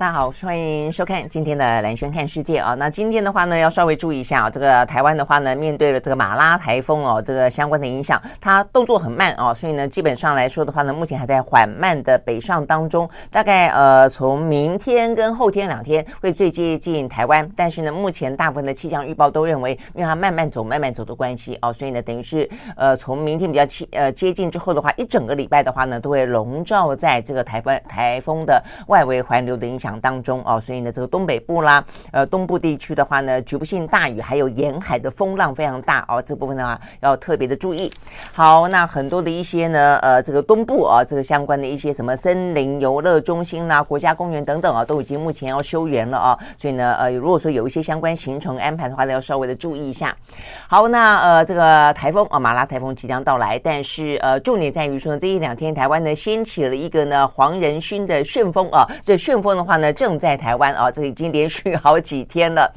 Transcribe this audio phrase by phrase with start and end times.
[0.00, 2.72] 大家好，欢迎收看今天的蓝轩看世界啊。
[2.72, 13.06] 那今天的话呢，要稍微注意一下啊，这个台湾的话呢，面对了这个马拉台风哦，这个相关的影响，它动作很慢哦，所以呢，基本上来说的话呢，目前还在缓慢的北上当中。
[13.30, 29.89] 大概呃，从明天跟后天两天会最接近台湾，但是呢，目前大部分的气象预报都认为，因为它慢慢走、慢慢走的关系哦，所以呢，等于是呃，从明天比较接呃接近之后的话，一整个礼拜的话呢，都会笼罩在这个台湾台风的外围环流的影响。
[29.98, 37.90] 当中哦，所以呢，这个东北部啦，呃，东部地区的话呢，局部性大雨，还有沿海的风浪非常大哦，这部分的话要特别的注意。
[38.32, 46.38] 好，那很多的一些呢，呃，这个东部啊，这个相关的一些什么森林游乐中心啦、国家公园等等啊，都已经目前要休园了啊。
[46.58, 50.14] 所以呢，呃，如果说有一些相关行程安排的话呢，要稍微的注意一下。
[50.68, 59.79] 好，那呃，这个台风啊，马拉台风即将到来，但是呃，重点在于说呢，这一两天台湾呢掀起了一个呢黄仁勋的旋风啊，这旋风的话。
[59.92, 62.72] 正在台湾啊，这已经连续好几天了。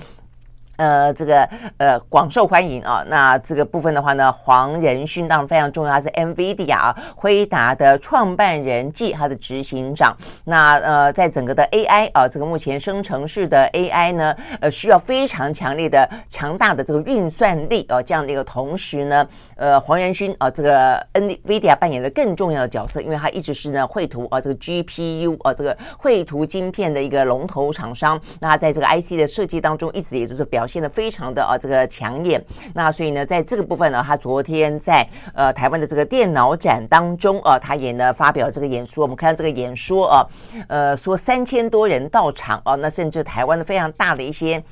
[0.78, 3.04] 呃，这个呃广受欢迎啊。
[3.08, 10.18] 那这个部分的话呢，黄仁勋当然非常重要，他是 NVIDIA 啊，辉达的创办人暨他的执行长。
[10.44, 28.20] 那呃，在整个的 AI 啊，这个目前生成式的 AI 呢，呃，需要非常强烈的、强大的这个运算力啊，这样的一个同时呢，呃，黄仁勋啊，这个 NVIDIA 扮演了更重要的角色，因为他一直是呢绘图啊，这个 GPU 啊，这个绘图晶片的一个龙头厂商。
[28.40, 30.62] 那在这个 IC 的设计当中，一直也就是表。
[30.63, 32.41] 表现的非常的啊，这个抢眼。
[32.74, 39.03] 那所以呢，在这个部分呢，他昨天在呃台湾的这个电脑展当中啊，他也呢发表了这个演说。
[39.03, 40.25] 我们看到这个演说啊，
[40.69, 44.63] 呃，说三千多人到场啊，那甚至台湾的非常大的一些。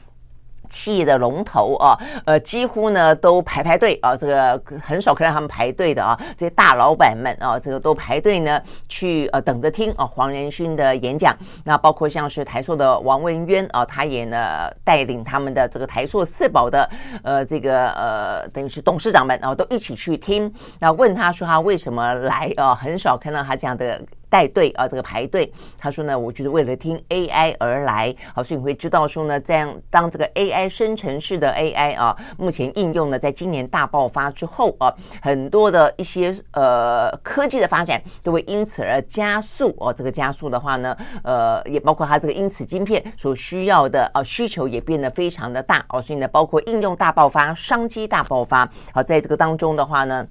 [0.71, 11.35] 企业的龙头啊，呃，几乎呢都排排队啊，这个很少看到他们排队的啊，这些大老板们啊，这个都排队呢去呃等着听啊黄仁勋的演讲。
[11.65, 16.89] 那包括像是台塑的王文渊啊，他也呢带领他们的这个台塑四宝的
[17.21, 20.51] 呃这个呃等于是董事长们啊，都一起去听。
[20.79, 22.73] 那问他说他为什么来啊？
[22.73, 24.01] 很少看到他这样的。
[24.31, 34.87] 带队啊，这个排队，他说呢，我就是为了听 AI 而来，好，所以你会知道说呢，这样当这个 AI 生成式的 AI 啊，目前应用呢，在今年大爆发之后啊，
[35.21, 50.25] 很多的一些呃科技的发展都会因此而加速哦，这个加速的话呢，呃，也包括它这个因此晶片所需要的啊需求也变得非常的大哦，所以呢，包括应用大爆发、商机大爆发，好，在这个当中的话呢。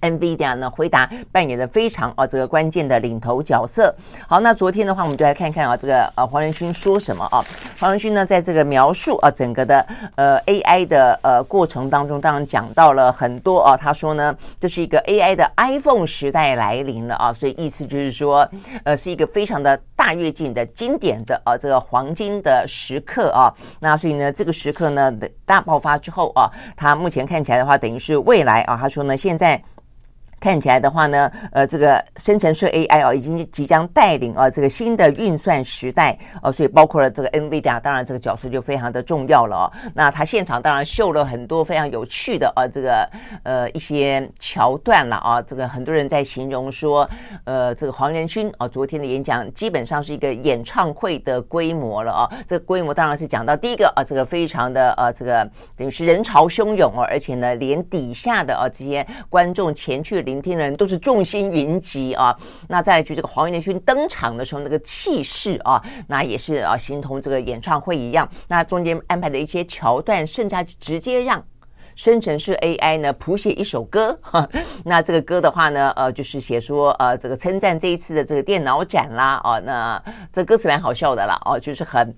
[0.00, 3.94] NVIDIA 呢，回答扮演的非常啊这个关键的领头角色。
[4.26, 7.44] 好，那昨天的话，我们就来看看啊这个呃黄仁勋说什么啊？
[7.78, 13.76] 黄仁勋呢，在这个描述啊整个的呃 AI 的呃过程当中，当然讲到了很多啊。
[13.76, 18.48] 他说呢，这是一个 AI 的 iPhone 时代来临了啊，所以意思就是说，
[18.84, 23.52] 呃，是一个非常的大跃进的经典的啊这个黄金的时刻啊。
[23.80, 28.78] 那所以呢，这个时刻呢的大爆发之后啊，他目前看起来的话，等于是未来啊。
[28.80, 29.62] 他说呢，现在。
[30.40, 39.72] 看起来的话呢，呃，这个生成式 AI 哦，已经即将带领啊这个新的运算时代哦，所以包括了这个 NVIDIA，当然这个角色就非常的重要了哦。
[39.94, 43.06] 那他现场当然秀了很多非常有趣的啊这个
[43.42, 47.06] 呃一些桥段了啊，这个很多人在形容说，
[47.44, 55.46] 呃，这个黄仁勋啊昨天的演讲基本上是一个演唱会的规模了啊，这个规模当然是讲到第一个啊，这个非常的啊这个
[55.76, 60.24] 等于是人潮汹涌哦，而且呢连底下的啊这些观众前去。
[60.30, 62.36] 聆听人都是众星云集啊，
[62.68, 68.28] 那再来就这个黄仁勋登场的时候那个气势啊，那也是啊，形同这个演唱会一样。
[68.46, 71.44] 那中间安排的一些桥段，甚至还直接让
[71.96, 74.16] 生成式 AI 呢谱写一首歌。
[74.86, 80.00] 那这个歌的话呢，呃，就是写说呃，这个称赞这一次的这个电脑展啦，哦，那
[80.32, 82.14] 这歌词蛮好笑的啦，哦，就是很。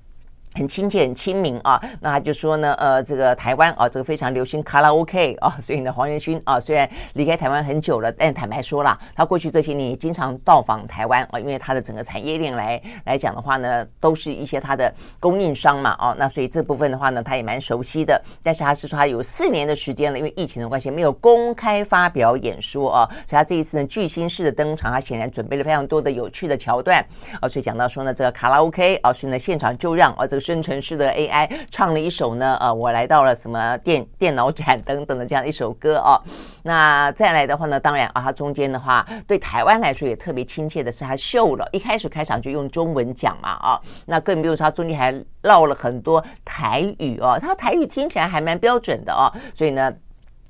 [0.54, 18.20] 很亲切、很亲民啊，那他就说呢，呃，这个台湾啊，这个非常流行卡拉 OK 啊，所以呢，黄仁勋啊，虽然离开台湾很久了，但坦白说了，他过去这些年也经常到访台湾啊，因为他的整个产业链来来讲的话呢，都是一些他的供应商嘛，啊，那所以这部分的话呢，他也蛮熟悉的。
[18.42, 27.02] 但是他是说他有四年的时间了，因为疫情的关系，没有公开发表演说啊，所以他这一次呢，巨星式的登场，他显然准备了非常多的有趣的桥段
[27.40, 30.41] 啊，所以讲到说呢，这个卡拉 OK 啊，所以呢，现场就让啊这个。
[30.42, 36.20] 生成式的 AI 唱了一首呢，呃，我来到了什么电电脑展等等的这样一首歌哦。
[36.64, 49.94] 那再来的话呢，当然啊，它中间的话对台湾来说也特别亲切的是，它秀了一开始开场就用中文讲嘛啊，那更比如说它中间还唠了很多台语哦，它台语听起来还蛮标准的哦，所以呢。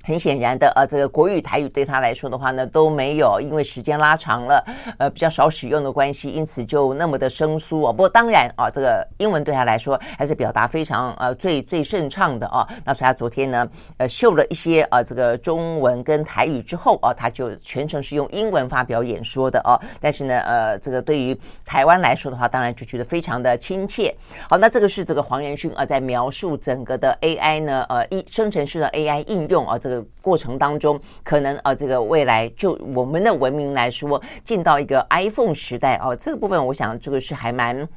[0.05, 4.65] 很显然的，呃，这个国语、台语对他来说的话呢，都没有因为时间拉长了，
[4.97, 7.93] 呃，比较少使用的关系，因此就那么的生疏哦。
[7.93, 12.67] 不过当然啊，这个英文对他来说还是表达非常呃最最顺畅的啊。
[12.83, 13.65] 那所以他昨天呢，
[13.95, 19.79] 呃，秀了一些啊这个中文跟台语之后啊，他就全程是用英文发表演说的哦。
[20.01, 21.33] 但是呢，呃，这个对于
[21.65, 24.13] 台湾来说的话，当然就觉得非常的亲切。
[24.49, 29.92] 好，那这个是这个黄仁勋啊，在描述整个的 AI 呢，呃，一生成式的 AI 应用啊，这个。
[30.21, 37.87] 过程当中，可能啊，这个未来就我们的文明来说，进到一个 iPhone 时代哦，这个部分我想这个是还蛮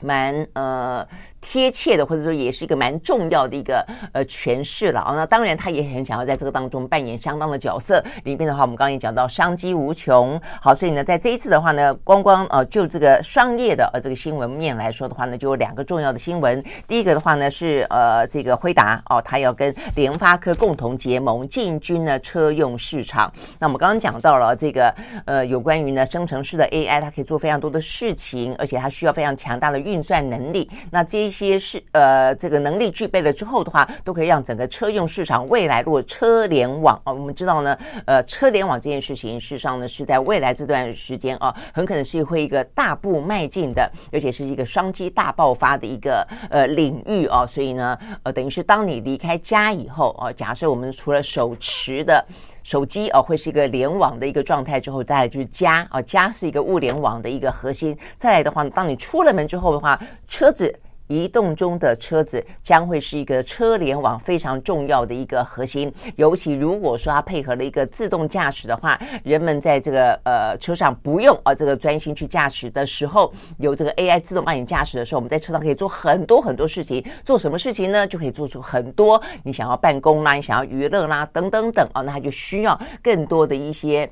[0.00, 1.06] 蛮呃。
[1.42, 5.14] 贴切的，或者说也是一个蛮重要的一个呃诠释了啊。
[5.14, 8.02] 那当然，他也很想要在这个当中扮演相当的角色。
[8.24, 10.40] 里面的话，我们刚刚也讲到商机无穷。
[10.60, 16.62] 好，所以呢，在这一次的话呢，光光呃就这个商业的呃这个新闻面来说的话呢，就有两个重要的新闻。
[16.86, 23.30] 第一个的话呢是呃这个辉达哦，他要跟联发科共同结盟，进军呢车用市场。
[23.58, 30.70] 那我们刚刚讲到了这个呃有关于呢生成式的 AI，它可以做非常多的事情，而且它需要非常强大的运算能力。
[30.90, 47.46] 那这一些是呃，这个能力具备了之后的话，都可以让整个车用市场未来如果车联网啊，我们知道呢，呃，车联网这件事情，事实上呢是在未来这段时间啊，很可能是会一个大步迈进的，而且是一个商机大爆发的一个呃领域啊。
[47.46, 52.24] 所以呢，呃，等于是当你离开家以后啊，假设我们除了手持的
[52.62, 57.96] 手机啊，会是一个联网的一个状态之后，再来就是家啊，家是一个物联网的一个核心。
[58.18, 60.78] 再来的话，当你出了门之后的话，车子。
[61.08, 77.04] 移动中的车子将会是一个车联网非常重要的一个核心，尤其如果说它配合了一个自动驾驶的话，人们在这个呃车上不用啊这个专心去驾驶的时候，有这个 AI 自动帮你驾驶的时候，我们在车上可以做很多很多事情。
[77.24, 78.06] 做什么事情呢？
[78.06, 84.10] 就可以做出很多你想要办公啦，你想要娱乐啦，等等等啊，那它就需要更多的一些。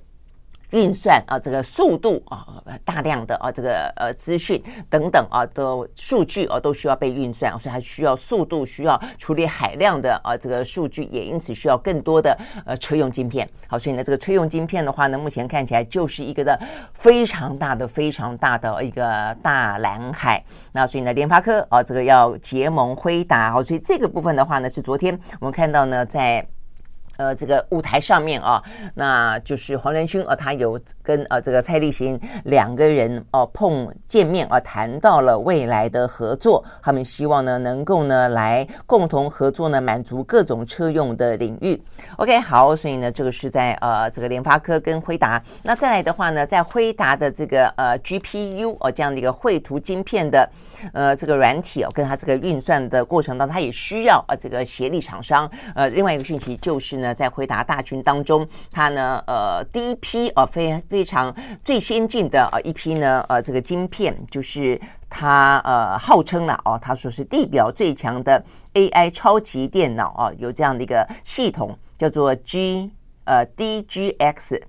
[0.72, 2.46] 运算啊，这个速度啊，
[2.84, 13.48] 大量的啊，这个呃资讯等等啊的数据啊，都需要被运算，所以它需要速度，需要处理海量的啊这个数据，也因此需要更多的呃车用晶片。
[13.66, 16.58] 好，所以呢，这个车用晶片的话呢，目前看起来就是一个的
[16.94, 20.42] 非常大的、非常大的一个大蓝海。
[20.72, 26.46] 那所以呢，联发科啊，这个要结盟辉达，好，所以这个部分的话呢，是昨天我们看到呢，在。
[27.20, 28.62] 呃，这个舞台上面啊，
[28.94, 41.78] 那就是黄仁勋啊，他有跟呃这个蔡立行两个人哦碰见面啊，谈到了未来的合作，他们希望呢能够呢来共同合作呢，满足各种车用的领域。
[42.16, 50.48] OK，好，所以呢这个是在呃这个联发科跟辉达，那再来的话呢，在辉达的这个呃 GPU 哦这样的一个绘图晶片的
[50.92, 55.50] 呃这个软体哦，跟它这个运算的过程当中，它也需要啊这个协力厂商。
[55.74, 57.14] 呃，另外一个讯息就是呢。
[57.20, 72.90] 在回答大军当中，它呢，呃，第一批呃非非常最先进的呃一批呢，呃，这个晶片就是它呃号称了哦，他说是地表最强的 AI 超级电脑啊，有这样的一个系统叫做 G
[73.24, 74.62] 呃 DGX。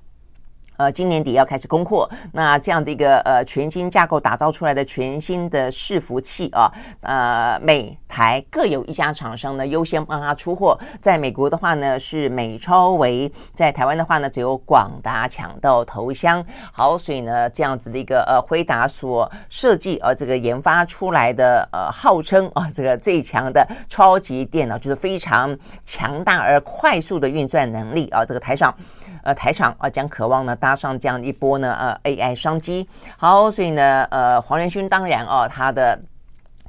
[0.82, 6.72] 呃，今年底要开始供货，那这样的一个呃全新架构打造出来的全新的伺服器啊，
[7.02, 10.76] 呃，每台各有一家厂商呢优先帮他出货。
[11.00, 16.44] 在美国的话呢是美超维，在台湾的话呢只有广达抢到头香。
[16.74, 28.76] 好，所以呢这样子的一个呃辉达所设计呃这个研发出来的呃号称啊这个最强的超级电脑，就是非常强大而快速的运算能力啊，这个台上。
[29.24, 32.88] 呃，台厂啊，将渴望呢搭上这样一波呢呃 AI 商机。
[33.18, 36.00] 好，所以呢，呃，黄仁勋当然啊，他的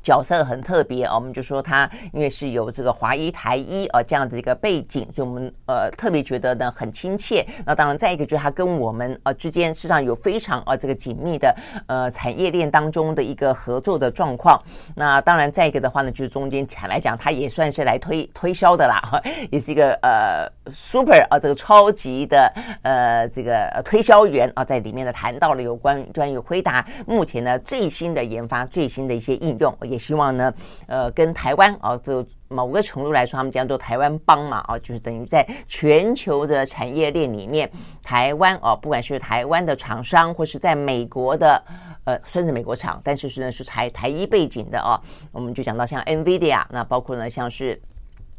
[0.03, 7.47] 角色很特别啊，我们就说他因为是有这个华医台医啊这样的一个背景，所以我们呃特别觉得呢很亲切。
[7.65, 11.55] 那当然，再一个就是他跟我们呃之间事实上有非常呃这个紧密的
[11.87, 14.61] 呃产业链当中的一个合作的状况。
[14.97, 19.01] 那当然，再一个的话呢，就是中间坦白讲，他也算是来推推销的啦，
[19.51, 29.73] 也是一个呃 super 啊这个超级的呃这个推销员啊，在里面呢谈到了有关关于辉达目前呢最新的研发、最新的一些应用。
[29.93, 30.53] 也希望呢，
[30.87, 37.71] 呃，跟台湾啊，就某个程度来说，他们叫做台湾帮嘛，啊，就是等于在全球的产业链里面，
[38.03, 41.63] 台湾啊，不管是台湾的厂商，或是在美国的，
[42.05, 44.99] 呃，甚至美国厂，但是是呢是台台一背景的哦，
[45.31, 47.81] 我们就讲到像 NVIDIA，那包括呢像是。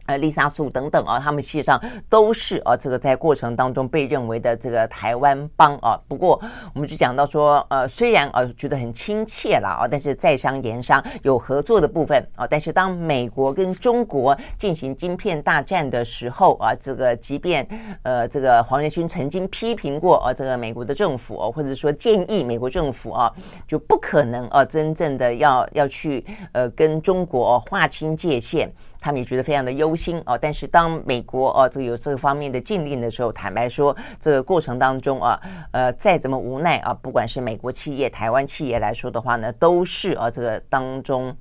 [0.05, 5.97] 呃，丽莎素等等啊，他们实际上都是啊，这个在过程当中被认为的这个台湾帮啊。
[6.07, 6.41] 不过，
[6.73, 12.45] 我们就讲到说，呃，虽然啊觉得很亲切了啊，但是在商言商有合作的部分啊。
[12.45, 17.65] 但是当美国跟中国进行晶片大战的时候啊，这个即便
[18.03, 23.33] 呃这个黄仁勋曾经批评过啊，这个美国的政府哦，或者说建议美国政府啊，
[23.65, 28.69] 就不可能啊真正的要要去呃跟中国划清界限。
[29.03, 35.37] 他们也觉得非常的忧心啊，但是当美国啊这个有这方面的禁令的时候，坦白说，这个过程当中啊，
[35.71, 41.35] 呃，再怎么无奈啊，不管是美国企业、台湾企业来说的话呢，都是啊这个当中。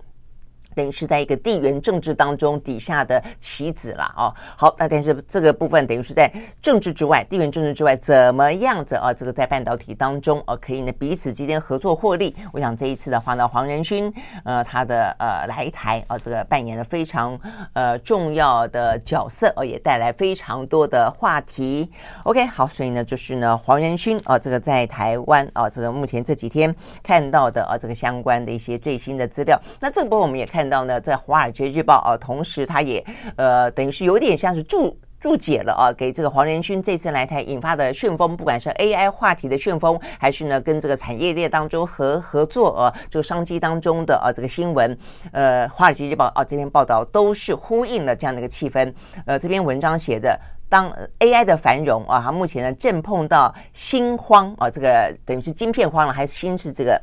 [0.75, 4.35] 等于是在一个地缘政治当中底下的棋子了哦。
[4.57, 9.13] 好，那但是这个部分等于是在政治之外，地缘政治之外，怎么样子啊？
[9.13, 12.35] 这个在半导体当中啊，可以呢彼此之间合作获利。
[12.53, 14.13] 我想这一次的话呢，黄仁勋
[14.45, 17.39] 呃他的呃来台啊，这个扮演了非常
[17.75, 21.91] 呃重要的角色哦，也带来非常多的话题。
[22.25, 29.61] OK，好，所以呢就是呢黄仁勋啊，这个在台湾啊，这个目前这几天看到的啊，这个相关的一些最新的资料。
[29.79, 30.62] 那这波我们也看。
[30.63, 33.05] 看到呢，在《华尔街日报》啊，同时他也
[33.35, 44.97] 呃，等于是有点像是注注解了啊，给这个黄仁勋这次来台引发的旋风，不管是 AI 话题的旋风，还是呢跟这个产业链当中合合作啊，这个商机当中的啊这个新闻，
[45.33, 48.95] 呃，《华尔街日报》啊这篇报道都是呼应了这样的一个气氛。
[49.27, 50.39] 呃，这篇文章写着，
[50.69, 50.89] 当
[51.19, 57.03] AI 的繁荣啊，它目前呢正碰到芯荒啊，这个等于是晶片荒了，还是心是这个。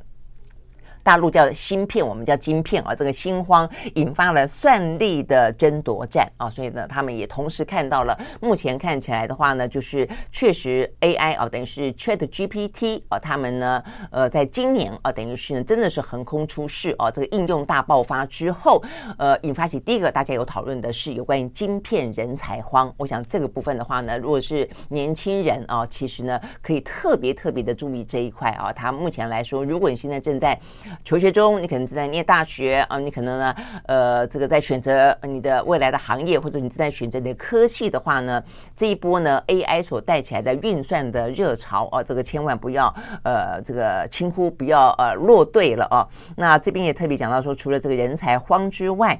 [1.03, 2.93] 大陆叫芯片，我们叫晶片啊。
[2.93, 17.09] 这个芯荒引发了算力的争夺战啊，所以呢，他们也同时看到了，目前看起来的话呢，就是确实 AI 啊，等于是 ChatGPT 啊，他们呢，呃，在今年啊，等于是，真的是横空出世啊。
[17.09, 18.83] 这个应用大爆发之后，
[19.17, 22.93] 呃，引发起第一个大家有讨论的是有关于晶片人才荒。
[22.97, 28.71] 我想这个部分的话呢，如果是年轻人啊，其实呢，可以特别特别的注意这一块啊。
[28.73, 30.59] 他目前来说，如果你现在正在
[31.03, 33.55] 求学中，你可能正在念大学啊，你可能呢，
[33.85, 38.43] 呃，这个在选择你的未来的行业，或者你正在选择你的科系的话呢，
[38.75, 42.93] 这一波呢，AI 所带起来的运算的热潮啊，这个千万不要
[43.23, 46.07] 呃，这个轻忽，不要呃落队了啊。
[46.35, 49.19] 那这边也特别讲到说，除了这个人才荒之外，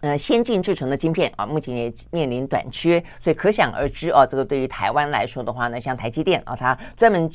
[0.00, 7.30] 呃，先进制成的晶片啊，目前也面临短缺，所以可想而知啊，这个对于台湾来说的话呢，像台积电啊，它专门。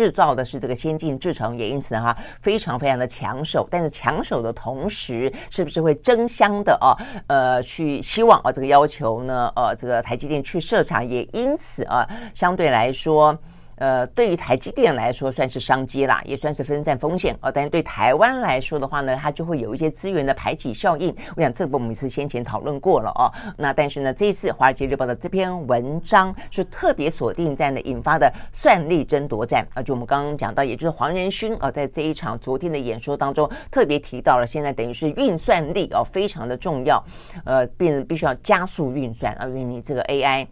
[0.00, 3.68] 制造的是这个先进制程，也因此哈非常非常的抢手。
[3.70, 6.96] 但是抢手的同时，是不是会争相的啊？
[7.26, 9.52] 呃，去希望啊这个要求呢？
[9.54, 13.38] 呃，这个台积电去设厂，也因此啊相对来说。
[13.80, 17.50] 呃，对于台积电来说算是商机啦，也算是分散风险哦。
[17.50, 21.16] 但是对台湾来说的话呢，它就会有一些资源的排挤效应。
[21.34, 23.32] 我想这个我们是先前讨论过了哦。
[23.56, 37.02] 那但是呢，这一次《华尔街日报》的这篇文章是特别锁定在呢引发的算力争夺战啊，就我们刚刚讲到，也就是黄仁勋啊，在这一场昨天的演说当中特别提到了，现在等于是运算力哦非常的重要，
[37.46, 40.46] 呃，变得必须要加速运算啊，因为你这个 AI。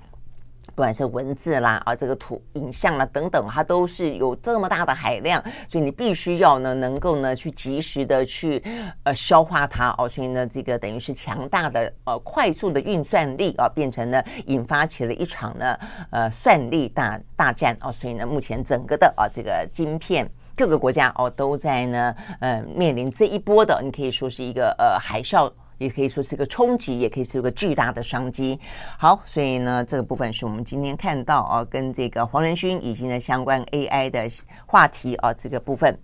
[0.78, 8.62] 不管是文字啦啊，这个图、影像啦等等，它都是有这么大的海量，所以你必须要呢，能够呢去及时的去
[9.02, 10.08] 呃消化它哦。
[10.08, 15.76] 所以呢，这个等于是强大的呃快速的运算力啊，变成呢引发起了一场呢
[16.10, 17.90] 呃算力大大战哦。
[17.90, 25.50] 所以呢，目前整个的啊这个晶片各个国家哦都在呢呃面临这一波的，你可以说是一个呃海啸。
[25.78, 28.58] 也可以说是个冲击，也可以是个巨大的商机。
[28.98, 34.28] 好，所以呢，这个部分是我们今天看到啊，跟这个黄仁勋以及呢相关 AI 的
[34.66, 35.96] 话题啊，这个部分。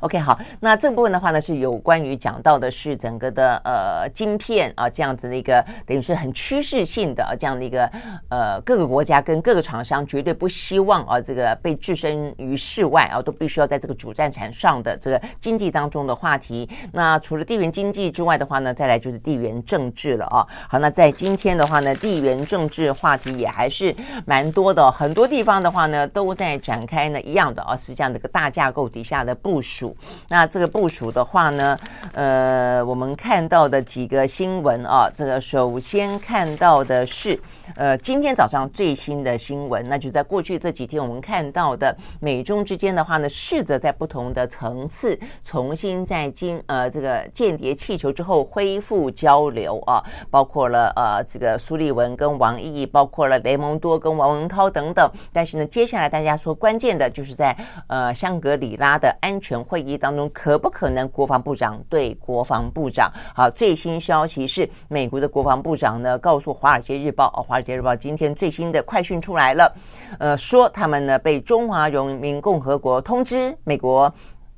[0.00, 7.90] OK，好，那这部分的话呢，是有关于讲到的是整个的呃晶片啊这样子的一个等于是很趋势性的啊这样的一个
[8.28, 16.68] 呃各个国家跟各个厂商绝对不希望啊这个被置身于世外啊，都必须要在这个主战场上的这个经济当中的话题。
[16.92, 20.46] 那除了地缘经济之外的话呢，再来就是地缘政治了啊。
[20.68, 29.85] 好，那在今天的话呢，地缘政治话题也还是蛮多的，很多地方的话呢都在展开呢一样的啊，是这样的一个大架构底下的部署。
[30.28, 31.76] 那这个部署的话呢，
[32.12, 37.38] 呃，我们看到的几个新闻啊，这个首先看到的是，
[37.76, 55.10] 呃，今天早上最新的新闻，那就在过去这几天我们看到的美中之间的话呢，试着在不同的层次重新在经呃这个间谍气球之后恢复交流啊，包括了呃这个苏利文跟王毅，包括了雷蒙多跟王文涛等等。
[55.32, 57.56] 但是呢，接下来大家说关键的就是在
[57.88, 59.75] 呃香格里拉的安全会。
[59.76, 63.12] 会议当中可不可能国防部长对国防部长？
[63.34, 69.70] 好，最新消息是美国的国防部长呢告诉《华尔街日报》哦，《华尔街日报》今天最新的快讯出来了，
[70.18, 74.10] 呃，说他们呢被中华人民共和国通知，美国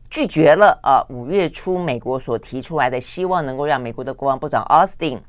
[0.08, 5.20] 拒绝了啊，五月初美国所提出来的希望能够让美国的国防部长奥斯汀。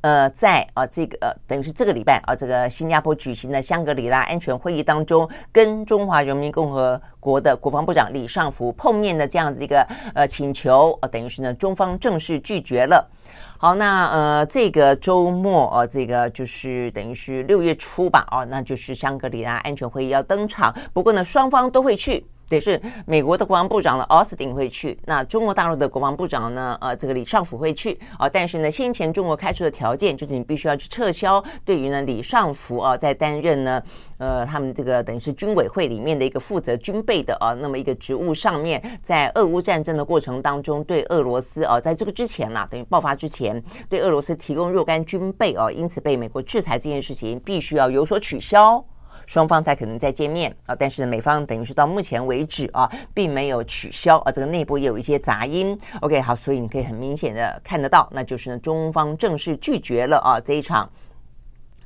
[0.00, 13.10] 呃，在啊这个呃等于是这个礼拜啊，这个新加坡举行的香格里拉安全会议当中，跟中华人民共和国的国防部长李尚福碰面的这样的一个呃请求，呃，等于是呢中方正式拒绝了。
[13.58, 22.24] 好，那呃这个周末呃这个就是等于是六月初吧，哦，那就是香格里拉安全会议要登场，不过呢双方都会去。
[22.48, 24.98] 得是美国的国防部长呢，奥斯汀会去。
[25.04, 28.28] 那中国大陆的国防部长呢，呃，这个李尚福会去啊。
[28.28, 33.82] 但是呢，先前中国开出的条件就是你必须要去撤销对于呢李尚福啊在担任呢，
[34.18, 48.84] 呃，他们这个等于是军委会里面的一个负责军备的啊那么一个职务上面，在俄乌战争的过程当中，对俄罗斯啊，在这个之前啦，等于爆发之前，对俄罗斯提供若干军备啊，因此被美国制裁这件事情必须要有所取消。
[49.28, 55.78] 双方才可能再见面啊，但是，美方等于是到目前为止啊，并没有取消啊，这个内部也有一些杂音。
[56.00, 60.88] OK，好，所以你可以很明显的看得到，那就是呢，中方正式拒绝了啊这一场。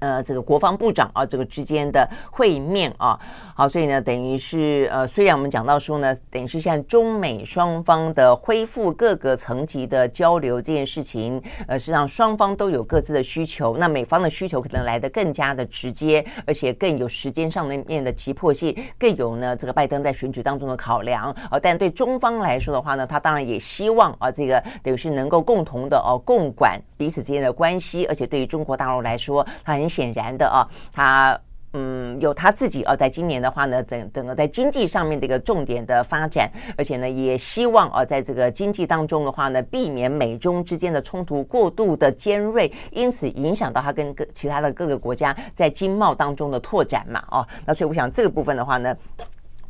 [0.03, 3.17] 呃，这个国防部长啊，这个之间的会面啊，
[3.55, 29.92] 好，所以呢，等于是呃，虽然我们讲到说呢，等于是像中美双方的恢复各个层级的交流这件事情，呃，实际上双方都有各自的需求，那美方的需求可能来得更加的直接，而且更有时间上面的急迫性，更有呢这个拜登在选举当中的考量啊，但对中方来说的话呢，他当然也希望啊，这个等于是能够共同的哦共管彼此之间的关系，而且对于中国大陆来说，他很。
[29.93, 31.39] 显然的啊，他
[31.75, 48.97] 嗯有他自己啊，在今年的话呢，整整个在经济上面的一个重点的发展，而且呢，也希望啊，在这个经济当中的话呢，避免美中之间的冲突过度的尖锐，因此影响到他跟各其他的各个国家在经贸当中的拓展嘛，哦，那所以我想这个部分的话呢。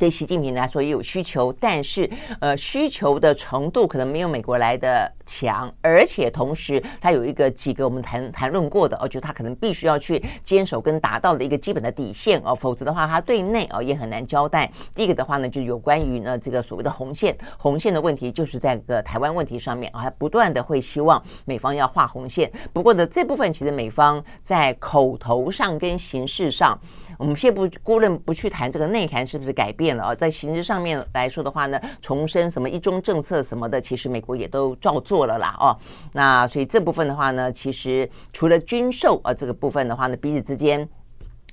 [0.02, 2.10] 对习近平来说也有需求，但是
[2.40, 14.68] 呃需求的程度可能没有美国来的强，而且同时它有一个几个我们谈谈论过的哦，就他可能必须要去坚守跟达到的一个基本的底线哦，否则的话他对内哦也很难交代。
[14.92, 22.50] 第一个的话呢，就有关于呢这个所谓的红线，红线的问题就是在个台湾问题上面啊，他不断的会希望美方要画红线。
[22.72, 26.76] 不过呢，这部分其实美方在口头上跟形式上。
[27.18, 35.76] 我们先不姑论不去谈这个内涵是不是改变了啊，在形式上面来说的话呢，重申什么一中政策什么的，其实美国也都照做了啦哦。
[36.12, 40.88] 那所以这部分的话呢，其实除了军售啊这个部分的话呢，彼此之间。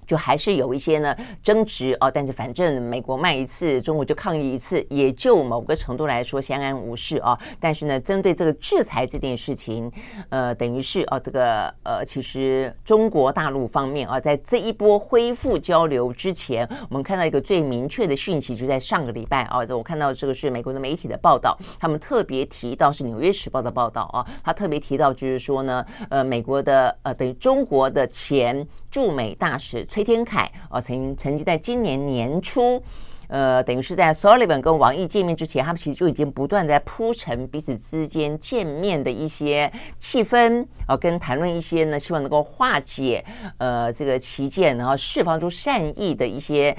[0.09, 7.37] 就还是有一些呢争执哦，但是反正美国卖一次，中国就抗议一次，也就某个程度来说相安无事啊。
[7.59, 9.91] 但是呢，针对这个制裁这件事情，
[10.29, 29.85] 呃，等于是哦，这个呃，其实中国大陆方面啊，在这一波恢复交流之前，我们看到一个最明确的讯息，就在上个礼拜啊，我看到这个是美国的媒体的报道，他们特别提到是《纽约时报》的报道啊，他特别提到就是说呢，呃，美国的呃，等于中国的前驻美大使。
[29.85, 32.81] 崔崔天凯啊，曾曾经在今年年初，
[33.27, 43.25] 呃，等于是在 Sullivan 跟王毅见面之前，他们其实就已经不断在铺陈彼此之间见面的一些气氛啊，跟谈论一些呢，希望能够化解
[43.57, 46.73] 呃这个歧见，然后释放出善意的一些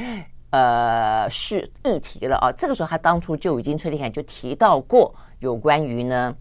[0.49, 2.51] 呃是议题了啊。
[2.51, 6.35] 这个时候，他当初就已经崔天凯就提到过有关于呢。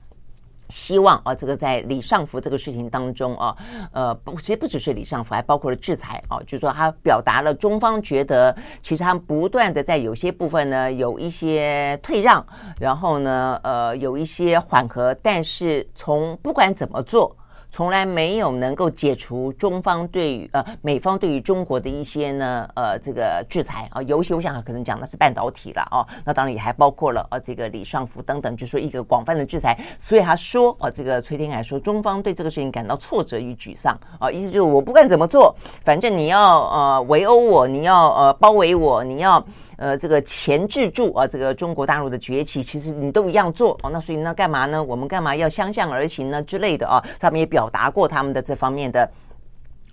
[0.69, 3.55] 希望啊，这个在李尚福这个事情当中啊，
[3.91, 12.45] 呃，不，其实不只是李尚福，还包括了制裁啊，就是说他表达了中方觉得，其实他不断的在有些部分呢有一些退让，
[12.79, 17.35] 然后呢，呃，有一些缓和，但是从不管怎么做。
[17.71, 29.77] 从来没有能够解除中方对于呃美方对于中国的一些呢呃这个制裁啊，尤其我想可能讲的是半导体了哦，那当然也还包括了呃这个李尚福等等，就说一个广泛的制裁。
[29.99, 39.43] 所以他说啊，这个崔天凯说中方对这个事情感到挫折与沮丧啊，意思就是我不管怎么做，反正你要呃围殴我，你要呃包围我，你要。
[39.79, 43.89] 呃，这个钳制住啊，这个中国大陆的崛起，其实你都一样做哦。
[43.89, 44.83] 那所以呢干嘛呢？
[44.83, 46.43] 我们干嘛要相向而行呢？
[46.43, 49.09] 之类的啊，他们也表达过他们的这方面的。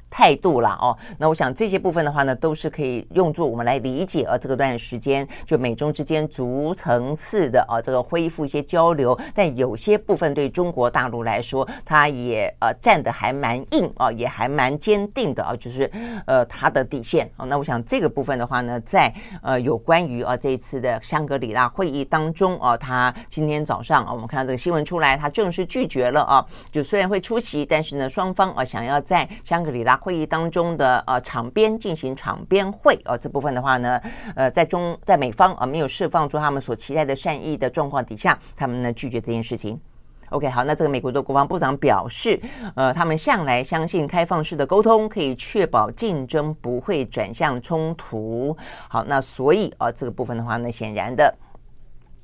[0.09, 15.91] 态度啦哦，那我想这些部分的话呢，都是可以用作我们来理解啊，这个段时间就美中之间逐层次的啊，这个恢复一些交流，但有些部分对中国大陆来说，它也呃站得还蛮硬啊，也还蛮坚定的啊，就是
[16.25, 17.45] 呃它的底线啊。
[17.45, 29.96] 那我想这个部分的话呢，在呃有关于啊这一次的香格里拉会议当中啊，他今天早上啊，我们看到这个新闻出来，他正式拒绝了啊，就虽然会出席，但是呢，双方啊想要在香格里拉。
[29.97, 34.01] 会议当中的呃场边进行场边会啊、呃，这部分的话呢，
[34.35, 39.81] 呃，在中在美方啊、呃、没有释放出他们所期待的善意的状况底下，他们呢拒绝这件事情。
[40.31, 42.41] OK，好，那这个美国的国防部长表示，
[42.75, 48.57] 呃，他们向来相信开放式的沟通可以确保竞争不会转向冲突。
[48.89, 51.33] 好，那所以啊、呃，这个部分的话呢，显然的。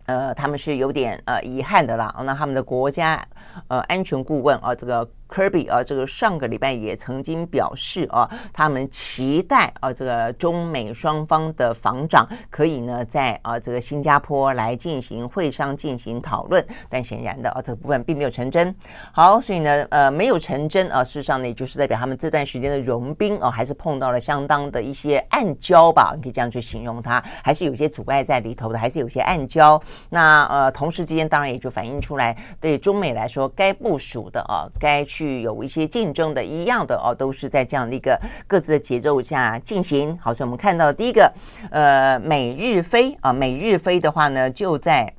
[0.06, 2.12] 呃，他们是有点呃遗憾的啦。
[2.24, 3.24] 那他们的国家
[3.68, 16.62] 呃安全顾问啊、呃，这个 Kirby 啊、这个上个礼拜也曾经表示啊、他们期待啊、这个中美双方的防长可以呢在啊、这个新加坡来进行会商进行讨论。
[16.90, 18.75] 但显然的啊、这个部分并没有成真。
[19.12, 29.81] 好，所以呢呃没有成真啊、事实上呢也就是代表他们这段时间的融冰啊、还是碰到了相当的一些暗礁吧，你可以这样去形容它，还是有些阻碍在里头的，还是有些暗礁。
[30.11, 40.16] 那呃，同时之间当然也就反映出来，对中美来说，该部署的啊，该去有一些竞争的一样的哦、都是在这样的一个各自的节奏下进行。
[40.20, 41.32] 好，所以我们看到第一个，
[41.70, 45.12] 呃，美日飞啊，美日飞的话呢，就在。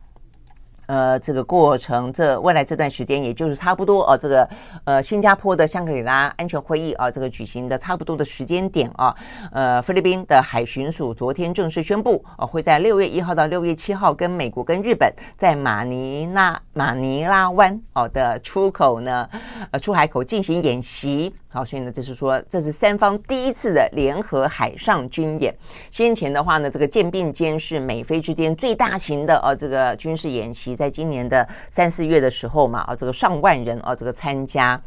[0.94, 4.48] 呃，这个过程，这未来这段时间，也就是差不多哦，这个
[4.84, 9.16] 呃，新加坡的香格里拉安全会议啊，这个举行的差不多的时间点啊，
[9.52, 19.28] 呃，菲律宾的海巡署昨天正式宣布，呃，会在六月一号到六月七号跟美国跟日本在马尼拉马尼拉湾哦的出口呢，
[19.72, 21.34] 呃，出海口进行演习。
[21.54, 25.54] 好，所以呢，这是说，这是三方第一次的联合海上军演。
[25.92, 34.82] 先前的话呢，这个肩并肩是美菲之间最大型的呃这个军事演习，在今年的三四月的时候嘛，啊，这个上万人啊，这个参加。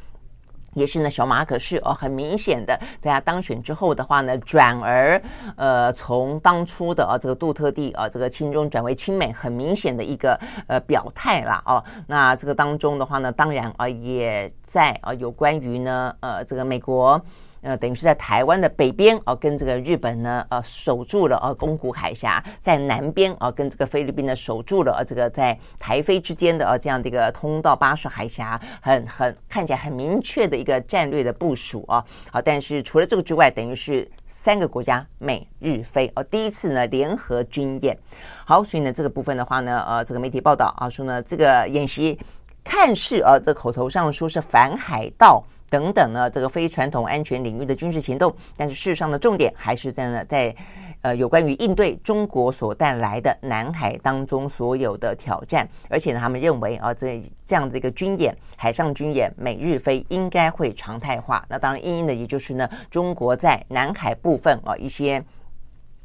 [0.77, 5.21] 也是呢，小马可是哦，很明显的，在他当选之后的话呢，转而
[5.57, 11.83] 呃，从当初的啊这个杜特地啊这个亲中转为亲美，很明显的一个呃表态了哦。
[12.07, 17.21] 那这个当中的话呢，当然啊也在啊有关于呢呃这个美国。
[17.67, 32.05] 呃，等于是在台湾的北边啊，跟这个日本呢，呃，守住了呃宫古海峡；在南边啊，跟这个菲律宾呢，守住了呃这个在台菲之间的呃这样的一个通道巴士海峡，很很看起来很明确的一个战略的部署啊。
[32.31, 37.99] 好，但是除了这个之外，等于是三个国家美日菲哦，第一次呢联合军演。
[38.45, 42.17] 好，所以呢这个部分的话呢，呃，这个媒体报道啊说呢，这个演习
[42.63, 45.43] 看似啊这口头上说是反海盗。
[45.69, 50.55] 等等呢，这个非传统安全领域的军事行动，但是事实上的重点还是在呢，在
[51.03, 61.45] 呃有关于应对中国所带来的南海当中所有的挑战，而且呢，他们认为啊，这这样的一个军演，海上军演，美日非应该会常态化。
[61.49, 65.23] 那当然，因应的也就是呢，中国在南海部分啊一些。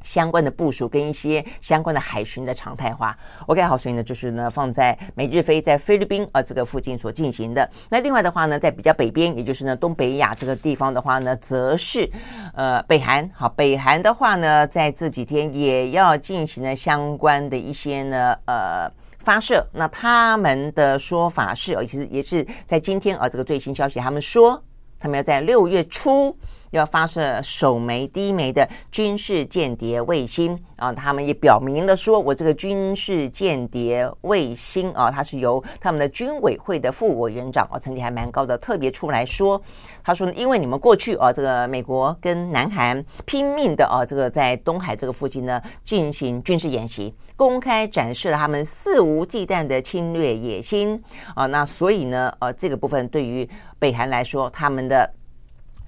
[0.03, 7.69] 相关的部署跟一些相关的海巡的常态化，OK，好，所以呢，就是呢，放在美日菲在菲律宾啊这个附近所进行的。
[7.89, 12.09] 那另外的话呢，在比较北边，也就是呢东北亚这个地方的话呢，则是
[12.53, 13.29] 呃北韩。
[13.33, 19.65] 好，北韩的话呢，在这几天也要进行呢相关的一些呢呃发射。
[19.71, 24.61] 那他们的说法是，其实也是在今天啊这个最新消息，他们说
[24.99, 26.35] 他们要在六月初。
[26.71, 30.59] 要发射首枚第一枚的军事间谍卫星。
[30.75, 39.61] 啊，他们也表明了说，我这个军事间谍卫星啊，它是由他们的军委会的副委员长啊，层级还蛮高的，特别出来说，
[40.03, 50.99] 他说，因为你们过去啊，这个美国跟南韩拼命的啊，这个在东海这个附近呢进行军事演习，公开展示了他们肆无忌惮的侵略野心。
[51.35, 55.13] 啊，那所以呢，呃，这个部分对于北韩来说，他们的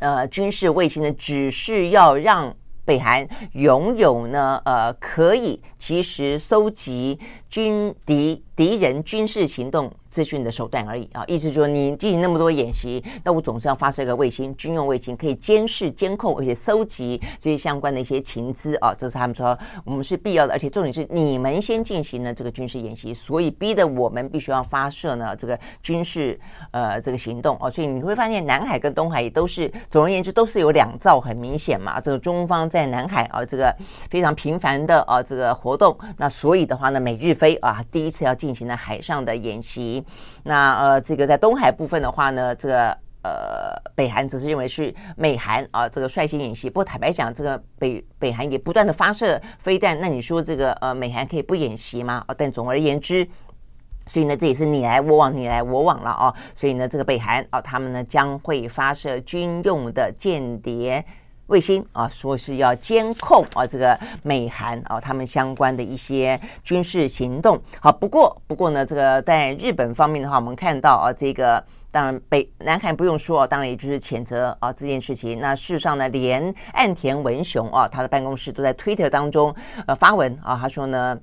[0.03, 2.53] 呃军事卫星呢，只是要让
[2.85, 7.17] 北韩拥有呢，呃，可以及时搜集
[7.53, 26.39] 军敌敌人军事行动资讯的手段而已啊，意思说你进行那么多演习，那我总是要发射一个卫星，军用卫星可以监视、监控，而且搜集这些相关的一些情资啊，这是他们说我们是必要的，而且重点是你们先进行了这个军事演习，所以逼得我们必须要发射呢这个军事
[26.71, 33.75] 呃这个行动啊，所以你会发现南海跟东海也都是，总而言之都是有两造，很明显嘛，这个中方在南海啊这个
[34.09, 40.01] 非常频繁的啊这个活动，那所以的话呢，美日飞啊第一次要进行了海上的演习。
[40.45, 46.69] 那呃，这个在东海部分的话呢，这个呃，北韩则是认为是美韩啊，这个率先演习。
[46.69, 52.23] 不过坦白讲，这个北北韩也不断的发射飞弹，那你说这个呃，美韩可以不演习吗？
[52.37, 53.27] 但总而言之，
[54.07, 56.33] 所以呢，这也是你来我往，你来我往了啊。
[56.55, 61.03] 所以呢，这个北韩啊，他们呢将会发射军用的间谍。
[61.47, 67.61] 卫星啊，说是要监控啊，这个美韩啊，他们相关的一些军事行动。
[67.79, 75.39] 好，不过不过呢，这个在日本方面的话，我们看到啊，这个当然北南韩不用说，当然也就是谴责啊这件事情。
[75.39, 79.53] 那事实上呢，连岸田文雄啊，他的办公室都在推特当中
[79.85, 81.19] 呃发文啊，他说呢。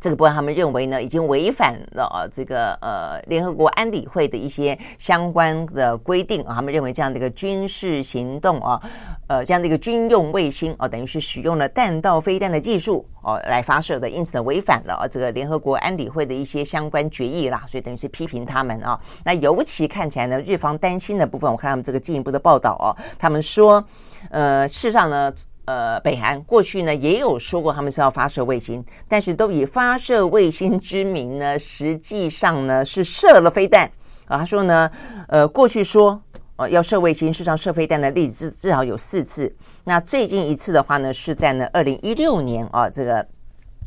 [0.00, 6.54] 这个部分他们认为呢，已经违反了这个呃联合国安理会的一些相关的规定啊。
[6.54, 8.80] 他们认为这样的一个军事行动啊，
[9.28, 17.62] 呃这样的一个军用卫星啊，等于是使用了弹道飞弹的技术哦来发射的，因此呢违反了啊这个联合国安理会的一些相关决议啦。
[17.68, 18.98] 所以等于是批评他们啊。
[19.22, 23.84] 那尤其看起来呢，日方担心的部分，我看他们这个进一步的报道哦，他们说，
[24.30, 25.30] 呃事实上呢。
[25.64, 33.90] 呃，北韩过去呢也有说过他们是要发射卫星，但是都以发射卫星之名呢，实际上呢是射了飞弹
[34.26, 34.38] 啊。
[34.38, 34.90] 他说呢，
[35.28, 36.20] 呃，过去说
[36.56, 39.54] 呃要射卫星，事实上射飞弹的例子至至少有四次。
[39.84, 43.26] 那最近一次的话呢，是在呢二零一六年啊，这个。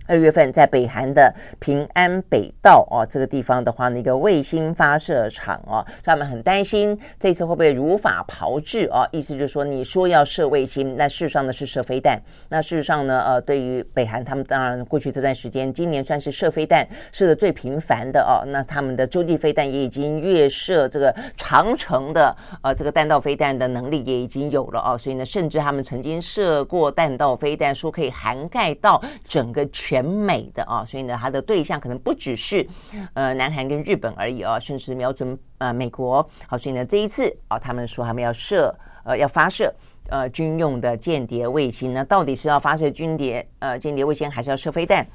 [0.06, 12.22] 二月份在北韩的平安北道哦，这个地方的话，那个卫星发射场哦，他们很担心这次会不会如法炮制哦，意思就是说，你说要射卫星，那事实上呢是射飞弹。
[12.50, 18.44] 那事实上呢，呃，对于北韩，他们当然过去这段时间，今年算是射飞弹射的最频繁的哦。
[18.48, 24.98] 那他们的洲际飞弹也已经越射这个长城的呃这个弹道飞弹的能力也已经有了哦。
[24.98, 29.93] 所以呢，甚至他们曾经射过弹道飞弹，说可以涵盖到整个全。
[29.94, 32.68] 全美的啊，所以呢，它的对象可能不只是
[33.14, 36.28] 呃南韩跟日本而已啊，甚至瞄准呃美国。
[36.48, 38.76] 好，所以呢，这一次啊，他们说他们要射
[39.06, 39.72] 呃要发射
[40.10, 45.06] 呃军用的间谍卫星呢，到底是要发射军谍呃间谍卫星，还是要射飞弹？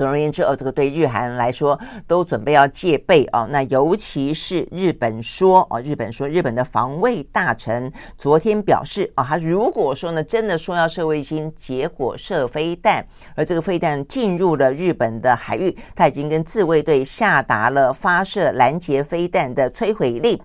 [0.00, 3.46] 总而言之，哦，这个对日韩来说都准备要戒备哦。
[3.50, 20.40] 那尤其是日本说，哦，日本说，日本的防卫大臣昨天表示，啊，他如果说呢，真的说要射卫星，结果射飞弹，而这个飞弹进入了日本的海域，他已经跟自卫队下达了发射拦截飞弹的摧毁令。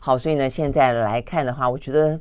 [0.00, 2.20] 好，所以呢，现在来看的话，我觉得。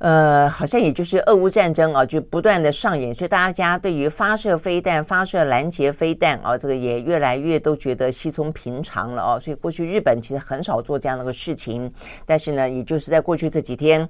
[0.00, 9.38] 呃，好像也就是俄乌战争啊，就不断的上演，所以大家对于发射飞弹、发射拦截飞弹啊，这个也越来越都觉得稀松平常了哦。
[9.38, 11.92] 所以过去日本其实很少做这样的个事情，
[12.26, 14.08] 但是呢，也就是在过去这几天，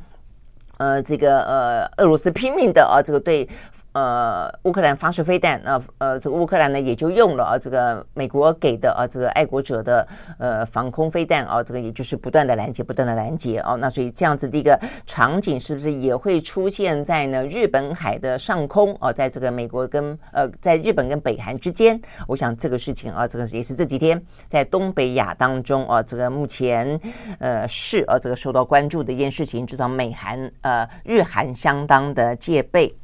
[0.78, 3.48] 呃，这个呃，俄罗斯拼命的啊，这个对。
[3.92, 10.06] 呃，乌克兰发射飞弹，那呃，这个乌克兰呢也就用了啊，这个美国给的啊，这个爱国者的
[10.38, 27.00] 呃防空飞弹啊，这个也就是不断的拦截，不断的拦截啊，那所以这样子的一个场景是不是也会出现在呢日本海的上空啊，在这个美国跟呃，在日本跟北韩之间，我想这个事情啊，这个也是这几天在东北亚当中啊，这个目前
[27.40, 32.94] 呃是啊，这个受到关注的一件事情，至少美韩呃日韩相当的戒备。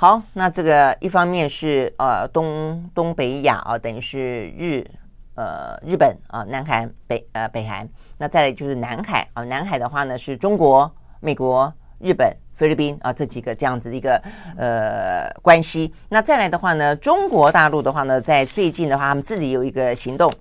[0.00, 4.86] 好，那这个一方面是呃东东北亚啊，等于是日
[5.34, 14.22] 呃日本啊，南韩北呃北韩，那再来就是南海啊，南海的话呢是中国、美国、日本、菲律宾啊这几个这样子的一个
[14.56, 15.92] 呃关系。
[16.08, 20.32] 那再来的话呢，中国大陆的话呢，在最近的话，他们自己有一个行动。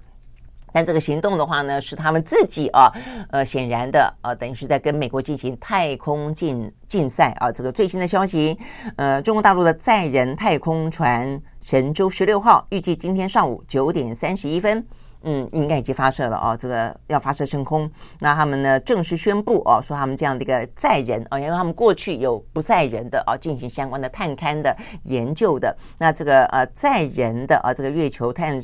[0.77, 2.93] 但这个行动的话呢，是他们自己啊，
[3.31, 7.51] 呃，显然的，呃，等于是在跟美国进行太空竞竞赛啊。
[7.51, 8.55] 这个最新的消息，
[8.95, 14.85] 呃，中国大陆的载人太空船神舟十六号预计今天上午九点三十一分，
[15.23, 16.55] 嗯，应该已经发射了啊。
[16.55, 25.75] 这个要发射升空，那他们呢正式宣布哦，说他们这样的一个载人啊，因为他们过去有不载人的啊，进行相关的探勘的研究的。
[25.97, 28.61] 那这个呃载人的啊，这个月球探。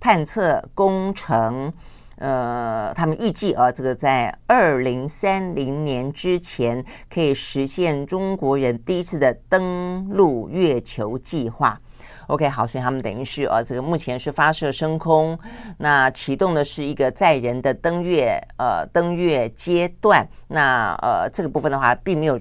[0.00, 1.72] 探测工程，
[2.16, 11.80] 呃，他们预计啊，这个在二零三零年之前可以实现中国人第一次的登陆月球计划。
[12.28, 15.38] OK，好，所以他们等于是啊，这个目前是发射升空，
[15.78, 20.28] 那启动的是一个载人的登月，呃，登月阶段。
[20.48, 22.38] 那呃，这个部分的话，并没有。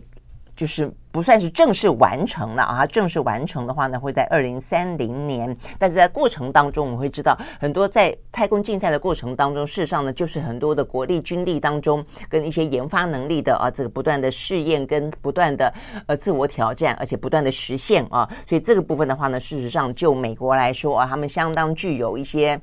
[0.58, 5.56] 就是不算是正式完成了啊，正式完成的话呢，会在二零三零年。
[5.78, 15.72] 但是在过程当中，我们会知道很多在太空竞赛的过程当中，事实上呢，就是很多的国力军力当中跟一些研发能力的啊，这个不断的试验跟不断的
[16.08, 18.28] 呃自我挑战，而且不断的实现啊。
[18.48, 22.60] 所以这个部分的话呢，事实上就美国来说啊，他们相当具有一些。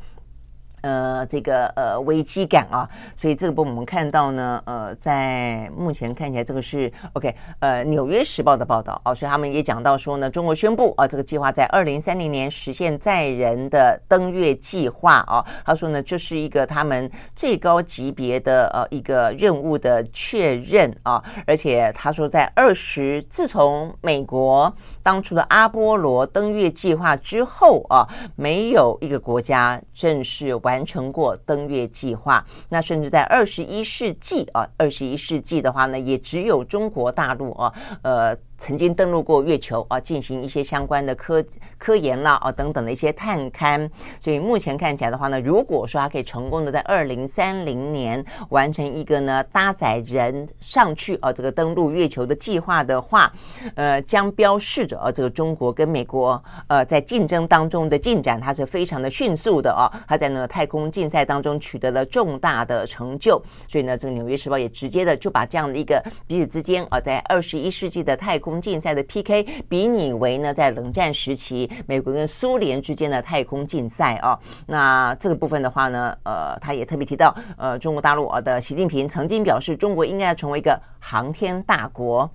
[0.85, 9.01] 呃，这个呃危机感啊，所以这个部我们看到呢，呃，在目前看起来这个是 OK，呃，《纽约时报》的报道。
[9.03, 24.70] 啊，所以他们也讲到说呢，中国宣布啊，这个计划在二零三零年实现载人的登月计划啊，他说呢，这是一个他们最高级别的呃一个任务的确认啊，而且他说在二十，自从美国
[25.03, 30.74] 当初的阿波罗登月计划之后啊，没有一个国家正式完。
[30.75, 38.37] 完成过登月计划，那甚至在二十一世纪啊，二十一世纪的话呢，也只有中国大陆啊，呃。
[38.57, 41.45] 曾经登陆过月球啊，进行一些相关的科
[41.77, 43.88] 科研啦啊等等的一些探勘，
[44.21, 53.33] 所以目前看起来的话呢，如果说它可以成功的在二零三零年完成一个呢搭载人上去啊这个登陆月球的计划的话，
[53.75, 74.38] 呃，将标示着啊这个中国跟美国呃在竞争当中的进展，它是非常的迅速的啊，它在呢太空竞赛当中取得了重大的成就，所以呢，这个《纽约时报》也直接的就把这样的一个彼此之间啊在二十一世纪的太空竞赛的 PK 比拟为呢，在冷战时期美国跟苏联之间的太空竞赛啊。
[74.67, 82.31] 那这个部分的话呢，呃，他也特别提到，呃，中国大陆的习近平曾经表示，中国应该要成为一个航天大国。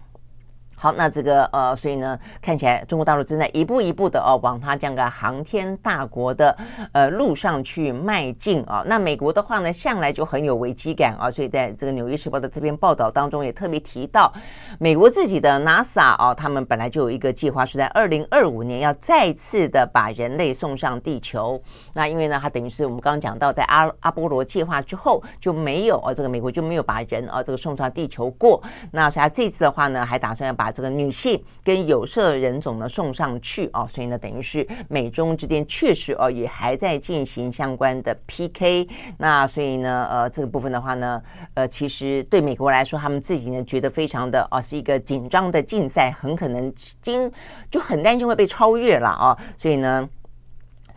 [0.82, 6.58] 好，那这个呃，所以呢，看起来中国大陆正在一步一步的哦，往它这样个航天大国的
[6.94, 8.82] 呃路上去迈进啊。
[8.86, 14.34] 那美国的话呢，向来就很有危机感啊，所以在这个《纽约时报》的这篇报道当中也特别提到，
[14.80, 21.62] 美国自己的 NASA 啊，他们本来就有一个计划，是在二零二五年要再次的把人类送上地球。
[21.94, 28.64] 那因为呢，它等于是我们刚刚讲到，在阿阿波罗计划之后就没有哦，这个美国就没有把人啊这个送上地球过。
[28.92, 38.88] 那所以他这次的话呢，还打算要把这个女性跟有色人种呢送上去哦，所以呢，等于是美中之间确实哦也还在进行相关的 PK。
[39.18, 41.22] 那所以呢，呃，这个部分的话呢，
[41.54, 47.32] 呃，其实对美国来说，他们自己呢觉得非常的哦是一个紧张的竞赛，很可能经
[47.70, 50.08] 就很担心会被超越了啊，所以呢。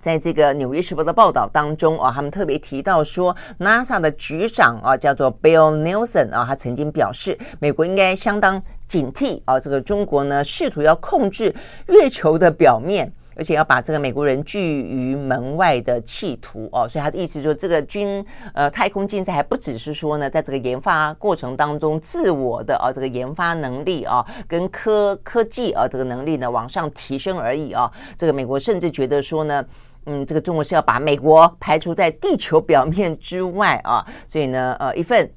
[0.01, 8.61] 在这个《纽约时报》的报道当中啊，他们特别提到说，NASA 的局长啊叫做 Bill Nelson 啊，他曾经表示，美国应该相当
[8.93, 11.55] 警惕啊，这个中国呢试图要控制
[11.87, 16.87] 月球的表面，而且要把这个美国人拒于门外的企图哦。
[16.87, 27.91] 所以他的意思说，这个军呃太空竞赛还不只是说呢，在这个研发过程当中，自我的啊这个研发能力啊跟科科技啊这个能力呢往上提升而已啊。
[28.19, 29.65] 这个美国甚至觉得说呢。
[30.07, 35.31] 嗯，这个中国是要把美国排除在地球表面之外啊，所以呢，呃，一份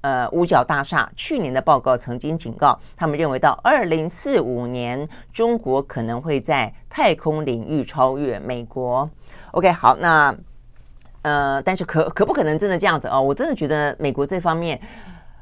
[0.00, 9.08] 呃五角大厦去年的报告曾经警告，他们认为到二零四五年，中国可能会在太空领域超越美国。
[9.52, 10.34] OK，好，那
[11.22, 13.20] 呃，但是可可不可能真的这样子啊？
[13.20, 14.80] 我真的觉得美国这方面。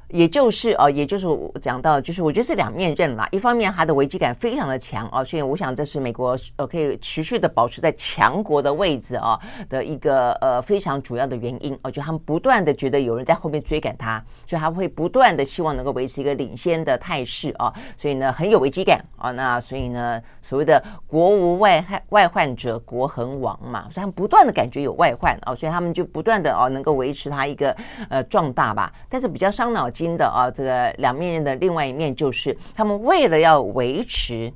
[0.09, 3.29] 也就是啊，也就是我讲到，就是我觉得是两面刃啦。
[3.31, 19.31] 一方面，它的危机感非常的强啊，所以我想这是美国呃可以持续的保持在强国的位置啊的一个呃非常主要的原因啊，就他们不断的觉得有人在后面追赶他，所以他会不断的希望能够维持一个领先的态势啊，所以呢很有危机感啊。
[19.33, 27.77] 那所以呢，所谓的国无外害外患者，国恒亡嘛，所以他们不断的感觉有外患啊，所以他们就不断的哦能够维持他一个
[28.09, 34.53] 呃壮大吧，但是比较伤脑筋新的啊，这个两面的另外一面就是，他们为了要维持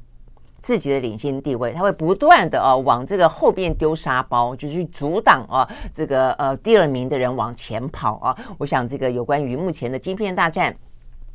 [0.61, 8.37] 自己的领先地位，他会不断的啊往这个后边丢沙包，就是去阻挡啊这个呃第二名的人往前跑啊。
[8.59, 10.77] 我想这个有关于目前的晶片大战。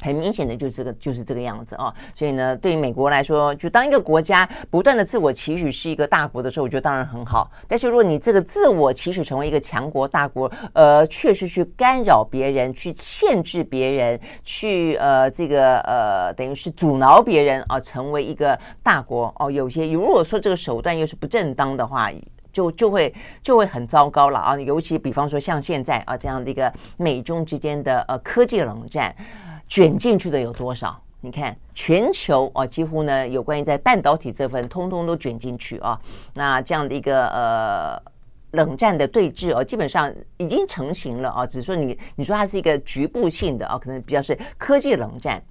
[0.04, 7.50] 很明显的就是这个就是这个样子啊，所以呢，对于美国来说，就当一个国家不断的自我期许是一个大国的时候，我觉得当然很好。
[7.68, 22.12] 但是如果你这个自我期许成为一个强国大国，呃，确实去干扰别人，去限制别人，去呃这个呃等于是阻挠别人啊，成为一个大国哦，有些如果说这个手段又是不正当的话，
[22.54, 24.56] 就就会就会很糟糕了啊。
[24.60, 29.16] 尤其比方说像现在啊这样的一个美中之间的呃科技冷战。
[29.68, 31.00] 卷进去的有多少？
[31.22, 36.00] 你看，全球啊，几乎呢有关于在半导体这份，通通都卷进去啊。
[36.34, 38.02] 那这样的一个呃
[38.52, 41.46] 冷战的对峙啊，基本上已经成型了啊。
[41.46, 45.42] 只是说你你说它是一个局部性的啊，可能比较是科技冷战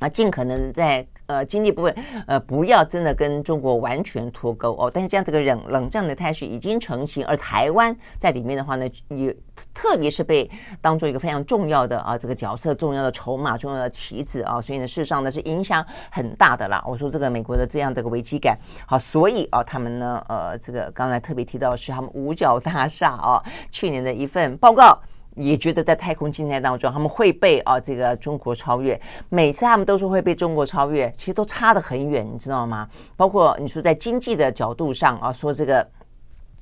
[0.00, 1.06] 啊，尽可能在。
[1.30, 1.94] 呃，经济部分，
[2.26, 4.90] 呃，不要真的跟中国完全脱钩哦。
[4.92, 9.32] 但是这样这个冷冷战的态势已经成型，而台湾在里面的话呢，也
[9.72, 10.50] 特别是被
[10.80, 14.60] 当做一个非常重要的啊这个角色、重要的筹码、重要的棋子啊。
[14.60, 16.82] 所以呢，事实上呢是影响很大的啦。
[16.84, 18.58] 我说这个美国的这样的一个危机感，
[18.88, 24.98] 好，所以啊，他们呢，呃，这个刚才特别提到是他们五角大厦啊，去年的一份报告。
[25.40, 29.00] 也觉得在太空竞赛当中，他们会被啊这个中国超越。
[29.28, 32.88] 每次他们都说会被中国超越，其实都差得很远，你知道吗？
[33.16, 35.86] 包括你说在经济的角度上啊，说这个。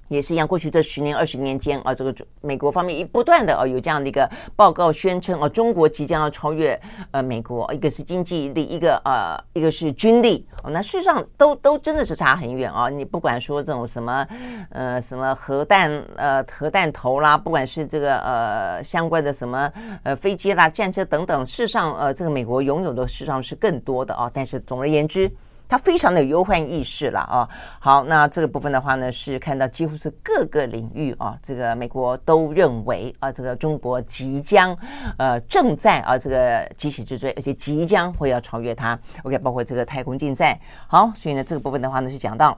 [0.09, 6.79] 也是一样，过去这十年、二十年间啊，这个美国方面一不断的啊有这样的一个报告宣称啊，中国即将要超越
[7.11, 12.89] 呃美国，一个是经济力，一个呃一个是军力，那事实上都都真的是差很远啊。
[12.89, 14.27] 你不管说这种什么
[14.71, 19.71] 呃什么核弹呃核弹头啦，不管是这个呃相关的什么
[20.05, 24.31] 呃飞机啦、战车等等，事实上呃这个美国拥有的事实上是更多的啊。
[24.33, 25.31] 但是总而言之。
[25.69, 27.49] 他非常的有忧患意识了啊！
[27.79, 34.75] 好，那这个部分的话呢，是看到几乎是各个领域啊，这个美国都认为啊，这个中国即将
[35.19, 38.99] 呃正在啊这个急起直追，而且即将会要超越它。
[39.25, 40.59] OK，包括这个太空竞赛。
[40.87, 42.57] 好，所以呢，这个部分的话呢是讲到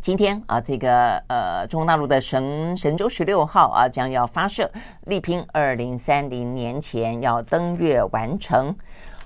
[0.00, 4.70] 今天啊，这个呃中国大陆的神神舟十六号啊将要发射，
[5.02, 8.74] 力拼二零三零年前要登月完成。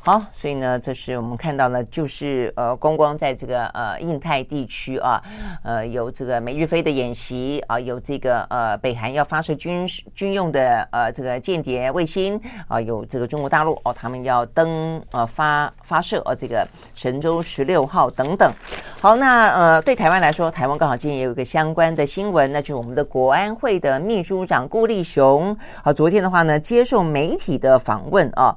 [0.09, 5.23] 好，所以呢，这是我们看到呢，就是呃，光光在这个呃印太地区啊，
[5.63, 18.51] 呃，有这个美日菲的演习啊，有这个呃北韩要发射军军用的呃这个间谍卫星啊，有这个中国大陆哦，他们要登呃发发射呃这个神舟十六号等等。
[19.03, 25.55] 好，那呃对台湾来说，台湾刚好今天也有一个相关的新闻，那就是我们的国安会的秘书长顾立雄，
[25.85, 28.57] 好，昨天的话呢，接受媒体的访问啊。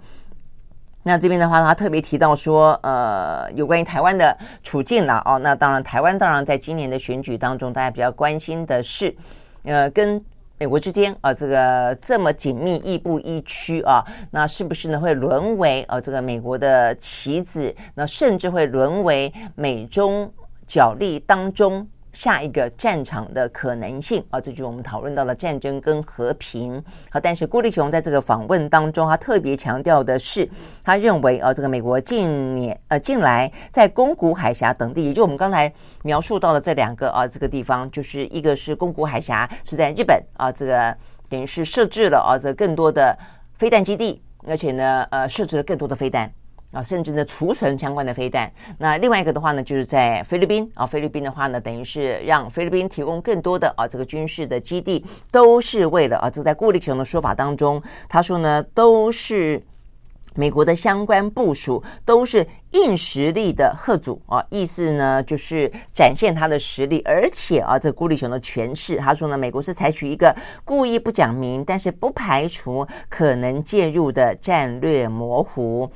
[1.03, 5.39] 那这边的话，他特别提到说，呃，有关于台湾的处境了哦。
[5.39, 9.15] 那当然，台湾当然在今年的选举当中，大家比较关心的是，
[9.63, 10.23] 呃，跟
[10.59, 17.75] 美国之间啊，这个这么紧密、亦步亦趋啊，那是不是呢会沦为啊这个美国的棋子？
[17.95, 20.31] 那甚至会沦为美中
[20.67, 21.87] 角力当中。
[22.13, 26.83] 下一个战场的可能性啊，这就是我们讨论到了战争跟和平。
[27.09, 30.47] 好，但是郭立雄在这个访问当中，他特别强调的是，
[30.83, 35.71] 他认为啊，这个美国近年呃近来在宫古海峡等地，也就我们刚才
[36.03, 40.95] 描述到的这两个啊这个地方，就是一个是宫古海峡是在日本啊，这个
[41.29, 43.17] 等于是设置了啊这更多的
[43.53, 46.31] 飞弹基地，而且呢呃设置了更多的飞弹。
[46.71, 48.51] 啊，甚至呢，储存相关的飞弹。
[48.77, 59.61] 那另外一个的话呢，就是在菲律宾啊，菲律宾的话呢，等于是让菲律宾提供更多的啊这个军事的基地，都是为了啊，这在顾立雄的说法当中，他说呢，都是
[60.33, 75.91] 美国的相关部署，都是硬实力的吓阻啊，意思呢就是展现他的实力，而且啊，这顾立雄的诠释，他说呢，美国是采取一个故意不讲明，但是不排除可能介入的战略模糊。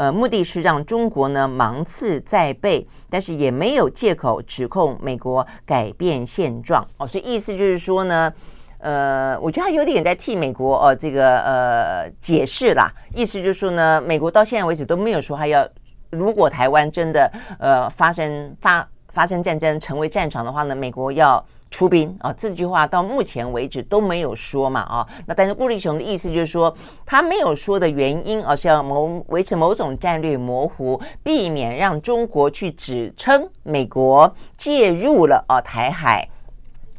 [0.00, 7.06] 呃，目的是让中国呢芒刺在背，但是也没有借口指控美国改变现状哦。
[7.06, 8.32] 所以意思就是说呢，
[8.78, 12.90] 呃，我觉得他有点在替美国哦这个呃解释啦。
[13.14, 15.68] 意思就是说呢，美国到现在为止都没有说他要，
[16.08, 21.44] 如果台湾真的呃发生发发生战争成为战场的话呢，美国要。
[21.70, 36.28] 出兵啊，这句话到目前为止都没有说嘛啊，那但是顾立雄的意思就是说，他没有说的原因啊，是要某维持某种战略模糊，避免让中国去指称美国介入了啊台海。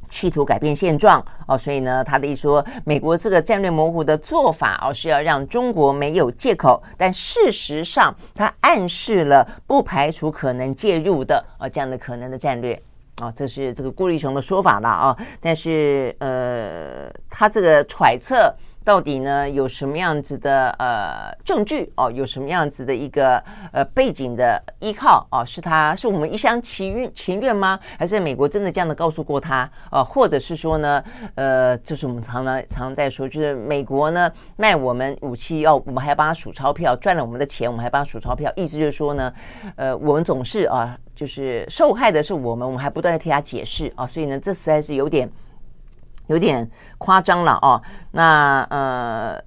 [0.07, 6.83] 企图改变现状哦，所以呢，他的意思说，美国这个战略模糊的做法哦，是要让中国没有借口。
[6.97, 12.77] 但事实上，他暗示了不排除可能介入的啊这样的可能的战略
[13.15, 15.17] 啊，这是这个顾立雄的说法了啊。
[15.39, 18.53] 但是呃，他这个揣测。
[18.83, 22.09] 到底呢，有什么样子的呃证据哦？
[22.09, 23.37] 有什么样子的一个
[23.71, 25.45] 呃背景的依靠哦？
[25.45, 27.79] 是他是我们一厢情愿情愿吗？
[27.99, 29.69] 还是美国真的这样的告诉过他？
[29.91, 31.03] 呃，或者是说呢，
[31.35, 39.31] 呃，就是我们常常常在说，就是美国呢卖我们武器，要我们还帮他数钞票，赚了我们的钱，我们还帮他数钞票，意思就是说呢，
[39.75, 45.29] 呃，我们总是啊，就是受害的是我们，我们还不断的替他解释啊，所以呢，这实在是有点。
[46.27, 49.43] 有点夸张了哦，那呃，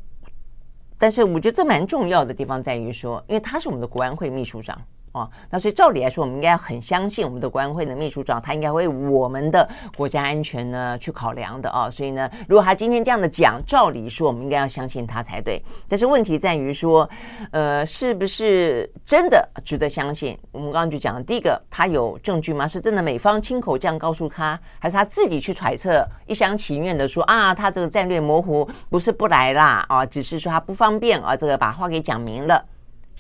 [0.99, 4.79] 但是我觉得这蛮重要的地方在于说，因为他是我们的国安会秘书长。
[5.15, 11.89] 哦，那所以照理来说，我们应该很相信我们的国安会的秘书长，他应该为我们的国家安全呢去考量的啊。
[11.89, 15.63] 所以呢，如果他今天这样的讲，照理说我们应该要相信他才对。
[15.89, 17.09] 但是问题在于说，
[17.53, 20.37] 呃，是不是真的值得相信？
[20.51, 22.67] 我们刚刚就讲了，第一个，他有证据吗？
[22.67, 32.67] 是真的美方亲口这样告诉他，还是他自己去揣测，一厢情愿的说啊，他这个战略模糊不是不来啦啊，只是说他不方便啊，这个把话给讲明了，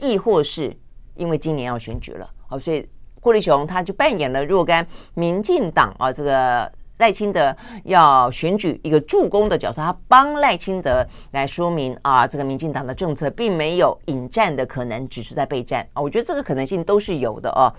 [0.00, 0.76] 亦或是？
[1.16, 2.88] 因为今年要选举了，哦，所以
[3.20, 7.54] 郭立雄他就扮演了若干民进党啊，这个赖清德
[7.84, 17.72] 要选举一个助攻的角色，他帮赖清德来说明啊，这个民进党的政策并没有引战的可能，只是在备战啊，我觉得这个可能性都是有的哦。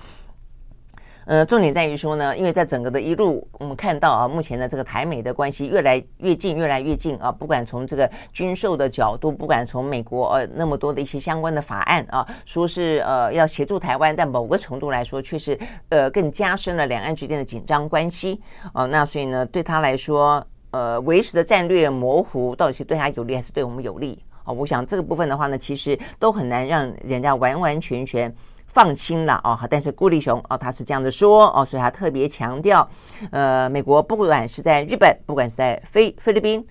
[1.25, 7.31] 呃，重点在于说呢，因为在整个的一路，我们看到啊，目前的这个台美的关系越来越近，越来越近啊。
[7.31, 15.59] 不管从这个军售的角度，不管从美国呃那么多的一些相关的法案啊，说是呃要协助台湾，但某个程度来说，却是
[15.89, 18.39] 呃更加深了两岸之间的紧张关系
[18.71, 18.85] 啊。
[18.85, 24.53] 那所以呢，对他来说，呃，维持的战略模糊到底是对他有利还是对我们有利啊？
[24.53, 28.31] 我想这个部分的话呢，其实都很难让人家完完全全。
[28.75, 32.85] 放心了哦，但是顾立雄哦，他是这样的说哦，所以他特别强调，
[33.31, 36.67] 呃，美国不管是在日本，不管是在菲菲律宾，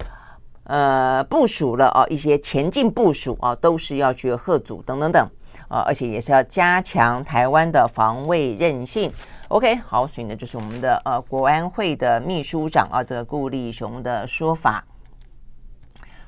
[0.64, 5.26] 呃，部署了哦一些前进部署啊，都是要去贺阻等等等
[5.68, 9.10] 啊，而且也是要加强台湾的防卫韧性。
[9.48, 14.84] OK，好，所以呢，就是我们的呃国安会的秘书长啊，这个顾立雄的说法。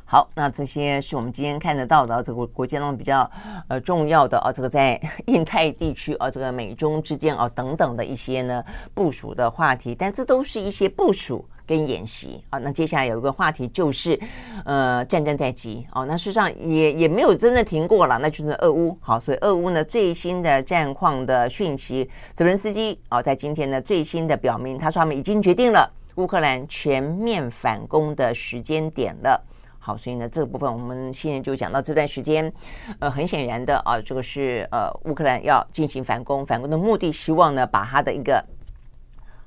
[0.09, 3.28] 好，那这些是我们今天看得到的这个国际当中比较
[3.66, 8.62] 呃重要的啊，这个在 印太地区啊，这个美中之间啊等等的一些呢
[8.94, 12.59] 部署的话题，但这都是一些部署跟演习啊。
[12.61, 14.16] 那接下来有一个话题就是
[14.64, 18.96] 呃战争在即哦，那事实上也也没有真的停过了，那就是俄乌。
[19.00, 29.42] 好，所以俄乌呢最新的战况的讯息，泽伦斯基啊在今天呢最新的表明，他说他们已经决定了乌克兰全面反攻的时间点了。
[29.87, 32.53] 好，所以呢，这个部分我们现在就讲到这段时间，
[32.99, 38.45] 呃，很显然的啊，这个是呃，乌克兰要进行反攻，反攻的目的，希望呢，把他的一个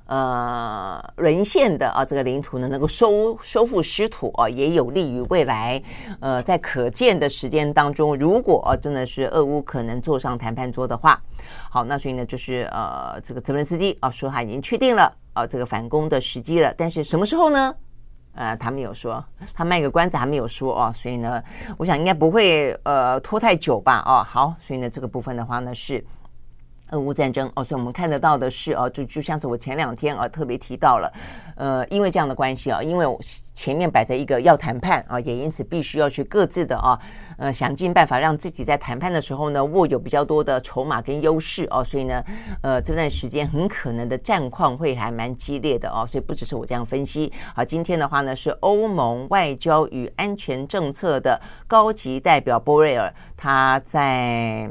[0.06, 5.82] 呃沦陷的啊这个领土呢，能够收收复失土啊，也有利于未来
[6.20, 11.22] 呃，在可见的时间当中，如果真的是俄乌可能坐上谈判桌的话，
[11.68, 17.76] 好，那所以呢，就是呃，这个泽伦斯基啊说他已经确定了啊这个反攻的时机了，但是什么时候呢？
[18.34, 19.24] 呃，他没有说，
[19.54, 21.42] 他卖个关子还没有说哦，所以呢，
[21.76, 26.04] 我想应该不会呃拖太久吧，哦，好，所以呢，这个部分的话呢是。
[26.90, 31.12] 俄乌战争哦，所以我们看得到的是哦，就就像是我前两天啊特别提到了，
[31.56, 33.18] 呃，因为这样的关系啊，因为我
[33.54, 36.98] 前面摆着一个要谈判啊，也因此必须要去各自的啊，
[37.38, 42.24] 呃，想尽办法让自己在谈判的时候呢握有比较多的筹码跟优势哦，所以呢，
[42.62, 47.32] 呃，这段时间很可能的战况会还蛮激烈的哦，所以不只是我这样分析。
[47.54, 54.70] 好，今天的话呢是欧盟外交与安全政策的高级代表波瑞尔，他在。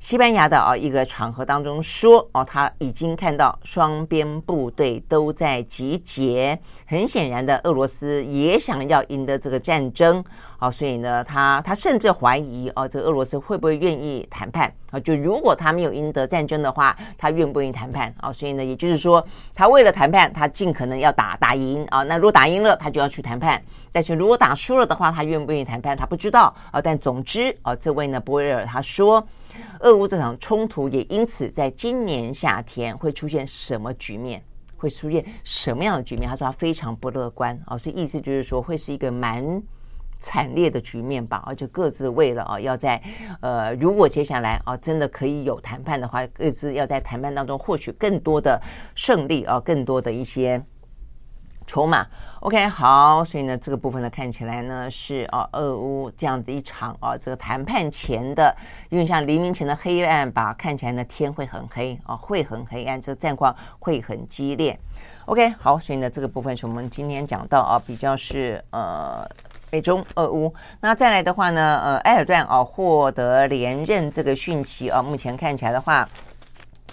[0.00, 6.58] 西班牙的啊一个场合当中说哦，他已经看到双边部队都在集结。
[6.86, 10.24] 很显然的，俄罗斯也想要赢得这个战争
[10.56, 14.98] 啊，所以呢，他他甚至怀疑哦，这个俄罗斯会不会愿意谈判啊？
[15.00, 18.32] 就如果他没有赢得战争的话，他愿不愿意谈判啊？
[18.32, 19.22] 所以呢，也就是说，
[19.54, 22.02] 他为了谈判，他尽可能要打打赢啊。
[22.04, 23.60] 那如果打赢了，他就要去谈判；
[23.92, 26.80] 但是如果打输了的话，他愿不愿意谈判，他不知道啊。
[26.80, 29.22] 但总之啊，这位呢，波瑞尔他说。
[29.80, 34.42] 俄乌这场冲突也因此在今年夏天会出现什么局面？
[34.76, 36.28] 会出现什么样的局面？
[36.28, 39.62] 他说他非常不乐观啊，所以意思就是说会是一个蛮
[40.18, 41.42] 惨烈的局面吧。
[41.46, 43.02] 而且各自为了啊，要在
[43.40, 48.58] 呃，如果接下来啊真的可以有谈判的话，各自要在谈判当中获取更多的
[48.94, 50.62] 胜利啊，更多的一些。
[51.70, 52.04] 筹码。
[52.40, 58.52] OK，好，所以呢，这个部分呢，看起来呢是啊，俄乌这样子一场啊，这个谈判前的，
[58.88, 64.76] 有点像黎明前的黑暗吧，看起来呢天会很黑啊，会很黑暗，这个战况会很激烈。
[65.26, 69.24] OK，好，所以呢，这个部分是我们今天讲到啊，比较是呃，
[69.70, 70.52] 美中俄乌。
[70.80, 76.08] 那再来的话呢，呃，埃尔段啊获得连任这个讯息啊，目前看起来的话。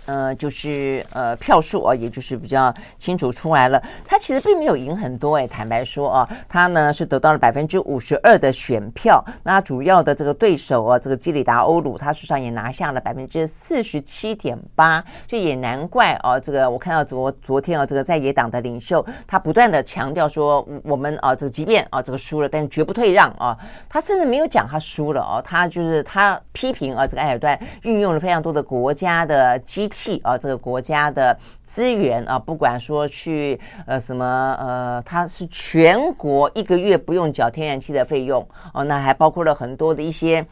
[0.07, 3.81] 呃，就是呃票数啊，也就是比较清楚出来了。
[4.05, 9.23] 他其实并没有赢很多哎，坦白说啊，他呢是得到了百分之五十二的选票。
[9.43, 15.03] 那主要的这个对手啊，这个基里达欧鲁，他实际上也拿下了百分之四十七点八。
[15.27, 23.57] 这也难怪啊，这个我看到昨昨天啊，这个在野党的领袖他不断的强调说，我们啊，这个即便啊这个输了，但绝不退让啊。
[23.89, 29.89] 他甚至没有讲他输了啊，他就是他批评啊，这个埃尔段运用了非常多的国家的机。
[29.97, 40.45] 气啊，这个国家的资源啊，不管说去呃什么呃，它是全国一个月不用缴天然气的费用哦，那还包括了很多的一些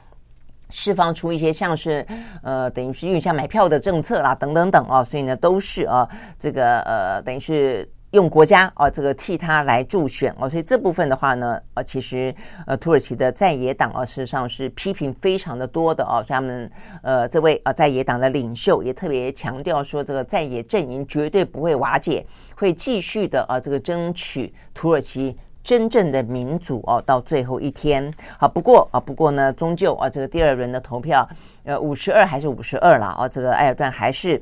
[0.72, 2.04] 释放出一些像是
[2.41, 7.88] 呃，等于是有像买票的政策啦，等等等啊，所以呢都是啊，这个呃，等于是。
[8.16, 12.34] 用国家啊，这个替他来助选哦，所以这部分的话呢，呃，其实
[12.66, 16.72] 呃，土耳其的在野党啊，事实上是批评非常的多的哦，他们
[17.03, 28.09] 呃，这位啊在野党的领袖也特别强调说，这个在野阵营绝对不会瓦解，会继续的啊，这个争取土耳其真正的民主哦，到最后一天。
[28.39, 31.28] 好，不过啊，不过呢，终究啊，这个第二轮的投票，
[31.66, 34.41] 呃，五十二还是五十二了啊，这个埃尔段还是。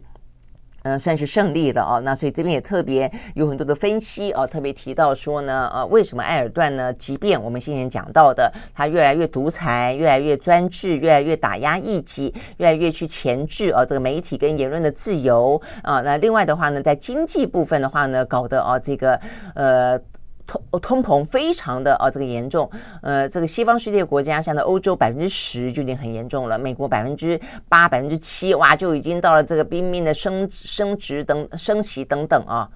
[0.84, 1.99] 嗯，算是胜利了啊。
[1.99, 6.93] 那所以这边也特别有很多的分析啊，特别提到说呢，呃，为什么埃尔段呢？
[6.93, 16.01] 即便我们先前讲到的，他越来越独裁，越来越专制，越来越打压异己，越来越去钳制啊这个媒体跟言论的自由啊。
[16.01, 19.19] 那另外的话呢，在经济部分的话呢，搞得哦这个
[19.55, 19.99] 呃。
[20.45, 22.69] 通通膨非常的啊，这个严重，
[23.01, 27.39] 呃，这个西方世界国家，像在欧洲百分之十就已经很严重了，美国百分之
[27.69, 32.69] 八、百分之七，哇，就已经到了这个拼命的升升值等升息等等啊，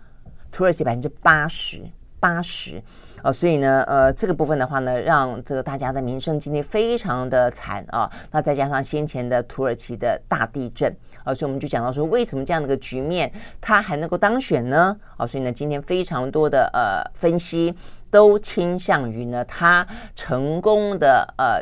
[0.52, 1.82] 土耳其百分之八十
[2.20, 2.82] 八十。
[3.24, 10.96] 啊，所以呢，呃，这个部分的话呢，让这个大家的民生今天非常的惨啊，那再加上先前的土耳其的大地震。
[11.28, 14.96] 啊，所以我们就讲到说，为什么这样的一个局面他还能够当选呢？
[15.18, 17.76] 啊，所以呢，今天非常多的呃分析
[18.10, 21.62] 都倾向于呢，他成功的呃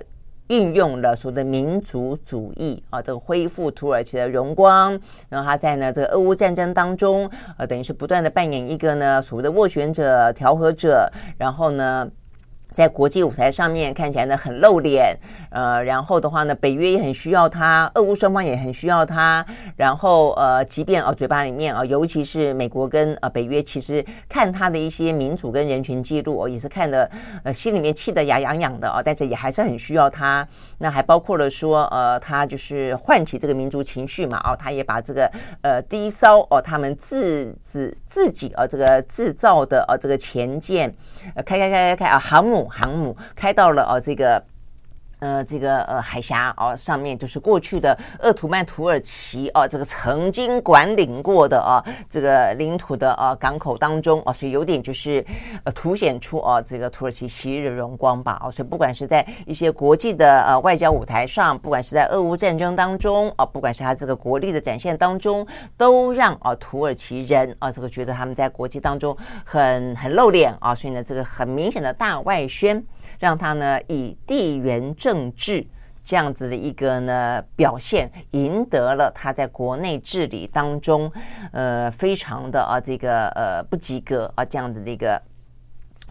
[0.49, 4.91] 运用了所谓的民族主义啊，这个恢复土耳其的荣光，
[5.29, 12.07] 然后他在呢这个俄乌战争当中，呃，等于是不断的扮演一个呢所谓的斡旋者、调和者，然后呢。
[12.75, 15.17] 在国际舞台上面看起来呢很露脸，
[15.49, 19.45] 呃，然后的话呢，北约也很需要他，俄乌双方也很需要他，
[19.77, 27.09] 然后呃，即便啊嘴巴里面啊，尤其是美国跟呃北约，其实看他的一些民主跟人权记录，哦，也是看得
[27.45, 30.45] 呃心里面气得牙痒痒的啊，但是也还是很需要他。
[30.79, 40.93] 那还包括了说呃，他就是唤起这个民族情绪嘛，哦，他也把这个呃低烧哦他们自自自己啊这个制造的啊这个潜舰，
[41.33, 42.67] 呃开开开开开啊航母。
[42.67, 44.43] 航母开到了哦，这个。
[45.25, 55.25] 呃，这个呃海峡哦，上面就是过去的鄂图曼土耳其哦，这个曾经管领过的啊，这个领土的啊港口当中啊，所以有点就是
[55.63, 65.43] 呃凸显出啊这个土耳其昔日的荣光吧啊，所以不管是在一些国际的呃外交舞台上，不管是在俄乌战争当中啊，不管是他这个国力的展现当中，
[65.75, 72.85] 都让啊土耳其人啊这个觉得他们在国际当中很很露脸啊，所以呢这个很明显的大外宣。
[73.17, 75.65] 让他呢以地缘政政治
[76.03, 81.09] 这样子的一个呢表现，赢得了他在国内治理当中，
[81.53, 85.19] 呃，非常的啊这个呃不及格啊这样子的一个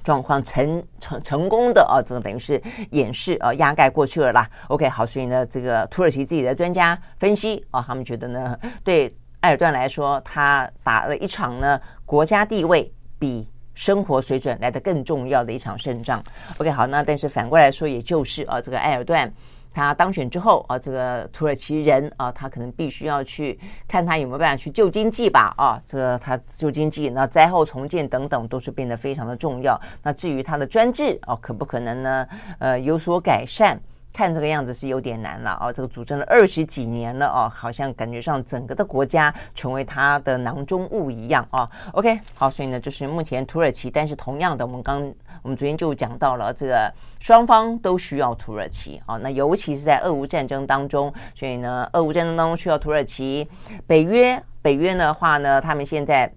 [0.03, 2.61] 状况，成成成功的啊这个等于是
[2.93, 4.49] 掩饰啊压盖过去了啦。
[4.69, 13.47] OK，好，所以呢这个土耳其自己的专家分析啊，他们觉得呢对埃尔段来说，他打了一场呢国家地位比。
[13.75, 16.23] 生活水准来的更重要的一场胜仗。
[16.59, 19.33] OK，好，那但是反过来说，也就是啊，这个埃尔段
[19.73, 23.59] 他当选之后啊，这个土耳其人啊，他可能必须要去
[23.89, 29.81] 看他有没有办法去救经济吧啊，这个他救经济，那灾后重建等等都是变得非常的重要。
[30.03, 32.27] 那至于他的专制啊，可不可能呢？
[32.61, 33.81] 呃，有所改善？
[34.15, 35.73] 看这个样子是有点难了啊！
[35.73, 41.69] 这个主政了二十几年了哦，好像感觉上整个的国家成为他的囊中物一样啊。
[41.95, 45.03] OK，好，所以呢，就是目前土耳其，但是同样的，我们刚
[45.43, 49.17] 我们昨天就讲到了，这个双方都需要土耳其啊。
[49.17, 53.49] 那尤其是在俄乌战争当中，所以呢，俄乌战争当中需要土耳其。
[53.85, 56.33] 北约，北约的话呢，他们现在。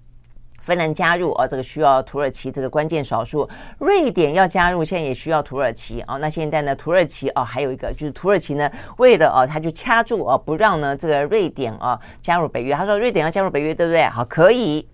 [0.60, 3.48] 芬兰加入啊，这个需要土耳其这个关键少数。
[3.80, 6.18] 瑞典要加入，现在也需要土耳其啊。
[6.18, 12.74] 那现在呢，土耳其啊，还有一个就是土耳其呢，为了啊，他就掐住啊，不让呢这个瑞典啊加入北约。
[12.74, 14.04] 他说瑞典要加入北约，对不对？
[14.04, 14.88] 好，可以。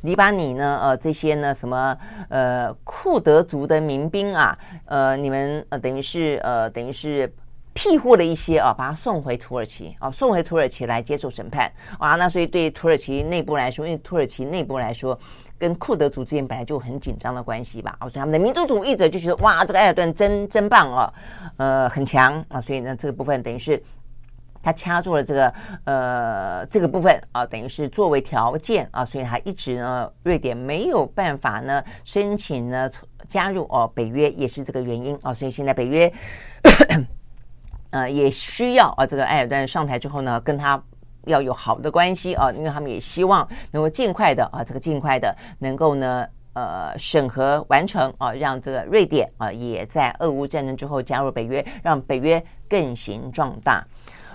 [0.00, 1.96] 你把你呢呃这些呢什么
[2.28, 4.56] 呃库德族的民兵啊，
[4.86, 7.32] 呃你们呃等于是呃等于是。
[7.78, 12.16] 庇护了一些啊，把他送回土耳其啊，送回土耳其来接受审判啊。
[12.16, 15.16] 那所以对土耳其内部来说，因为土耳其内部来说，
[15.56, 17.94] 跟库德族之间本来就很紧张的关系吧。
[18.00, 21.14] 啊，所以他们的民族主义者就觉得哇，这个埃尔顿真真棒啊，
[21.56, 22.60] 呃，很强啊。
[22.60, 23.80] 所以呢，这个部分等于是
[24.60, 25.54] 他掐住了这个
[25.84, 32.90] 呃这个部分啊，等于是作为条件啊，所以他一直呢，瑞典没有办法呢申请呢
[33.28, 35.32] 加入哦北约，也是这个原因啊。
[35.32, 36.12] 所以现在北约。
[37.90, 40.82] 呃，也需要啊，这个埃尔段上台之后呢，跟他
[41.24, 53.86] 要有好的关系啊，因为他们也希望能够尽快的啊，这个尽快的能够呢，呃，审核完成啊，让这个瑞典啊也在俄乌战争之后加入北约，让北约更形壮大。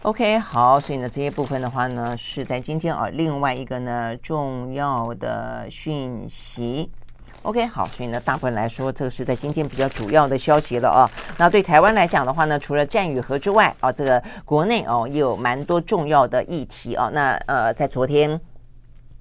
[0.04, 6.92] OK，好，所以呢，这些部分的话呢，是在今天啊，另外一个呢重要的讯息。
[7.44, 11.10] OK，好，所以呢，大部分来说，这个是在今天比较主要的消息了啊。
[11.38, 17.10] 那对台湾来讲的话呢，除了战与和之外啊，这个国内哦也有蛮多重要的议题啊。
[17.14, 18.40] 那呃，在昨天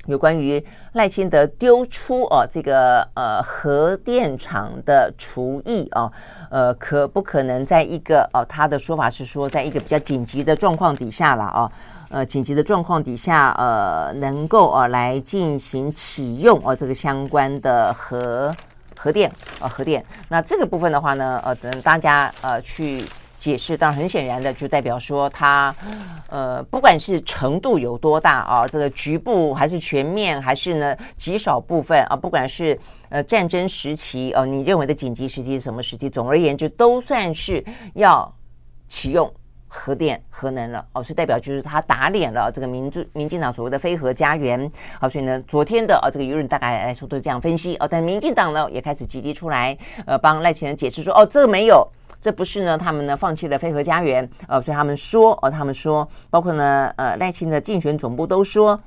[0.07, 6.09] 有关于赖清德丢出哦、啊、这个呃核电厂的除役啊，
[6.49, 11.73] 呃，可不可能在一个哦、他的说法是说，在一个比较紧急的状况底下了啊。
[12.12, 18.54] 呃，紧急的状况底下，呃，能够呃来进行启用呃这个相关的核
[18.94, 20.04] 核电啊、呃、核电。
[20.28, 23.02] 那这个部分的话呢，呃，等大家呃去
[23.38, 25.74] 解释，当然很显然的就代表说它
[26.28, 36.10] 呃不管是程度有多大啊、这个局部还是全面，还是呢极少部分啊、不管是呃战争时期哦、你认为的紧急时期是什么时期？
[36.10, 38.30] 总而言之，都算是要
[38.86, 39.32] 启用。
[39.75, 44.70] 核电核能了哦，所以代表就是他打脸了这个民主民进党所谓的非核家园。
[45.01, 51.89] 好，所以呢，昨天的啊这个舆论大概来说都是这样分析哦，但民进党呢也开始积极出来呃帮赖清德解释说哦，这个没有，
[52.20, 58.79] 这不是呢他们呢放弃了飞核家园呃，所以他们说哦，他们说包括呢呃赖清德竞选总部都说。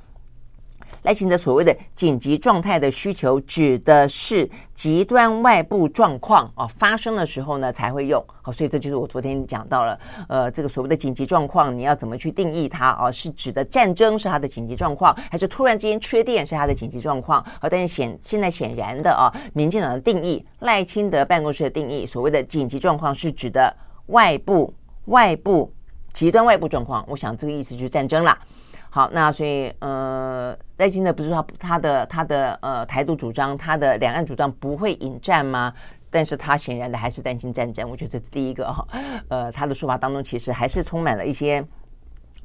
[1.06, 8.22] 赖清德所谓的紧急状态的需求，指的是极端外部状况啊发生的时候呢才会用。
[8.42, 9.96] 好，所以这就是我昨天讲到了，
[10.28, 13.08] 呃，这个所谓的紧急状况，你要怎么去定义它啊？
[13.08, 17.40] 是指的战争是它的紧急状况，还是突然之间缺电是它的紧急状况？
[17.60, 23.72] 啊，但是显现在显然的啊，民进党的定义，赖清德办公室的定义，所谓的紧急状况是指的
[24.06, 25.72] 外部外部
[26.12, 27.04] 极端外部状况。
[27.06, 28.36] 我想这个意思就是战争啦。
[28.96, 35.70] 好，那所以呃，赖清德不是说他的他的呃台独主张，他的两岸主张不会引战吗？
[36.08, 37.90] 但是他显然的还是担心战争。
[37.90, 38.88] 我觉得这是第一个哈，
[39.28, 41.62] 呃，他的说法当中其实还是充满了一些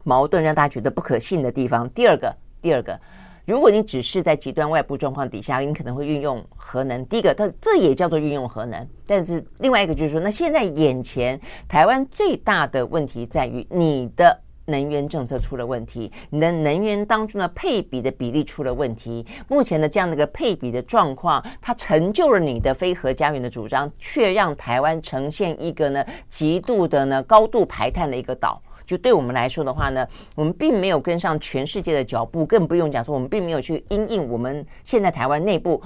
[0.04, 1.90] 矛盾，让大家觉得不可信的地方。
[1.92, 3.00] 第二个，第二个，
[3.48, 7.06] 如果你只是在极端外部状况底下，你可能会运用核能。
[7.06, 8.86] 第一个，它这也叫做运用核能。
[9.08, 11.40] 但是另外一个就是说，那现在眼前
[11.70, 14.38] 台湾最大的问题在于你的。
[14.66, 19.26] 能源政策出了问题，你的能源当中的配比的比例出了问题。
[19.48, 28.62] 目前的这样的一个配比的状况，它成就了你的非核家园的主张，却让台湾呈现一个呢极度的呢高度排碳的一个岛。
[28.86, 30.06] 就对我们来说的话呢，
[30.36, 35.82] 我们并没有跟上全世界的脚步，更不用讲说我们并没有去因应我们现在台湾内部。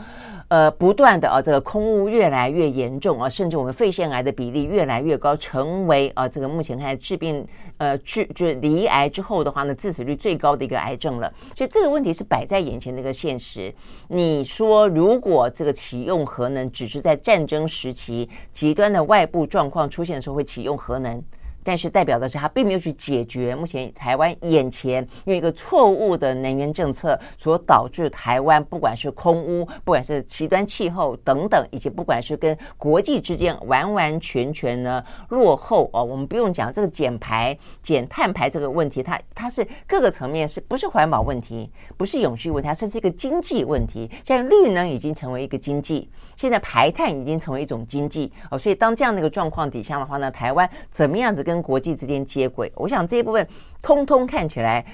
[0.47, 7.45] 呃，不断的啊，这个空污越来越严重啊，甚至我们肺腺癌的比例越来越高，成为啊这个目前看来治病
[7.77, 11.33] 呃治就是罹癌之后的话呢，致死率最高的一个癌症了。
[11.55, 13.73] 所以这个问题是摆在眼前的一个现实。
[14.07, 21.21] 你说，如果这个启用核能只是在战争时期极端的外部状况出现的时候会启用核能？
[21.66, 36.03] 但是代表的是，他并没有去解决目前台湾眼前用一个错误的能源政策所导致台湾不管是空污，不管是极端气候等等，以及不管是跟国际之间完完全全呢落后哦。
[36.03, 44.07] 我们不用讲这个减排、减碳排这个问题，它它是各个层面是不是环保问题，不是永续问题，它甚至一个经济问题。
[44.24, 48.57] 现在绿能已经成为一个经济，现在排碳已经成为一种经济哦。
[48.59, 53.47] 所以当这样的一个状况底下的话呢，台湾怎么样子跟跟国际之间接轨，我想这一部分
[53.82, 54.86] 通通看起来，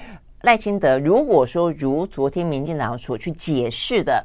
[0.42, 4.24] 赖清德如果说如昨天民进党所去解释的，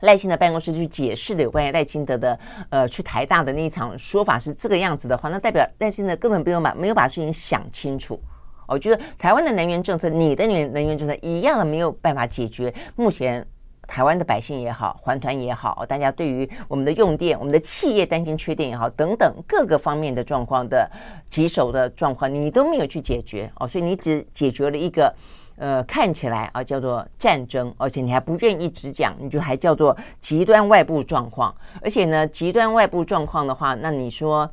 [0.00, 2.38] 赖清德办公室去解释的有关于赖清德的
[2.68, 8.20] 呃去台大的那一场说法是这个样子的话，那代表赖清德根本不用把没有把事情想清楚。
[8.68, 13.46] 哦，就是台湾的能源政策，你的能源能源政策一样的没有办法解决目前。
[13.90, 20.88] 台湾的百姓也好，环团也好，大家对于我们的用电、我们的企业担心缺电也好，等等各个方面的状况的
[21.28, 25.12] 棘手的状况，你都没有去解决哦，所以你只解决了一个。
[25.56, 31.54] 呃，看起来啊，叫做战争，而且你还不愿意直讲，你就还叫做极端外部状况。
[31.82, 34.50] 而且呢，极端外部状况的话，那你说，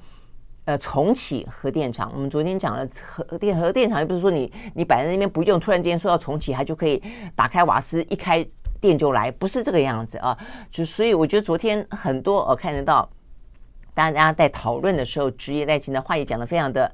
[0.66, 7.02] 呃，重启核电厂，我们昨天讲了核电核电厂，又不是说你你摆在那边不用，突然间说要重启，它就可以
[7.38, 8.46] 打开瓦斯，一开
[8.80, 10.38] 电就来，不是这个样子啊。
[10.72, 13.10] 就所以我觉得昨天很多我看得到，
[13.94, 16.92] 大家在讨论的时候，职业赖清德的话也讲得非常的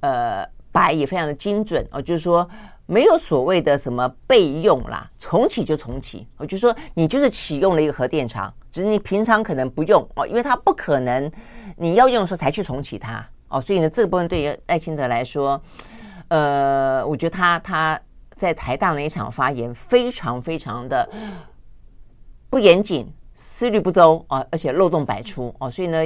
[0.00, 2.48] 呃白，也非常的精准哦，就是说。
[2.86, 6.26] 没有所谓的什么备用啦，重启就重启。
[6.36, 11.30] 我就说你就是启用了一个核电厂，只是你平常可能不用哦，因为它不可能
[11.76, 13.60] 你要用的时候才去重启它哦。
[13.60, 15.62] 所以呢，这个部分对于赖清德来说，
[16.26, 18.00] 呃，我觉得他他
[18.40, 21.08] 在台大那一场发言非常非常的
[22.48, 25.70] 不严谨，思虑不周啊，而且漏洞百出哦。
[25.70, 25.98] 所以呢。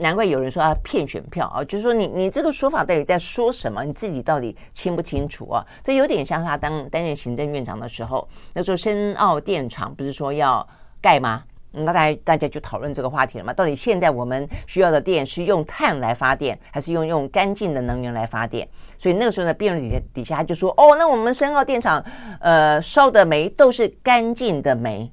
[0.00, 3.84] 难怪有人说他骗选票啊，就是说你你这个说法到底在说什么？
[3.84, 5.64] 你自己到底清不清楚啊？
[5.84, 10.66] 这有点像他当担任行政院长的时候，那时候深澳电厂不是说要
[11.00, 11.44] 盖吗？
[11.74, 13.52] 那大家大家就讨论这个话题了嘛？
[13.52, 18.68] 到底现在我们需要的电是用碳来发电，还是用用干净的能源来发电？
[18.98, 22.04] 所以那个时候呢，辩论底下底下就说：哦，那我们深澳电厂
[22.40, 25.12] 呃烧的煤都是干净的煤。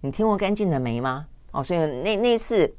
[0.00, 1.26] 你听过干净的煤吗？
[1.52, 2.72] 哦，所以那那次。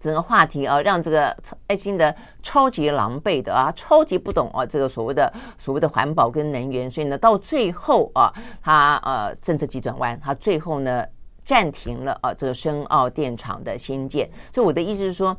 [0.00, 1.34] 整个话题啊，让这个
[1.68, 8.30] 赖清德超级狼狈的啊，超级不懂啊，这个所谓的所谓的环保跟能源，所以呢，到最后啊，
[8.62, 11.02] 他呃政策急转弯，他最后呢
[11.44, 14.28] 暂停了啊这个深澳电厂的新建。
[14.52, 15.36] 所以我的意思是说，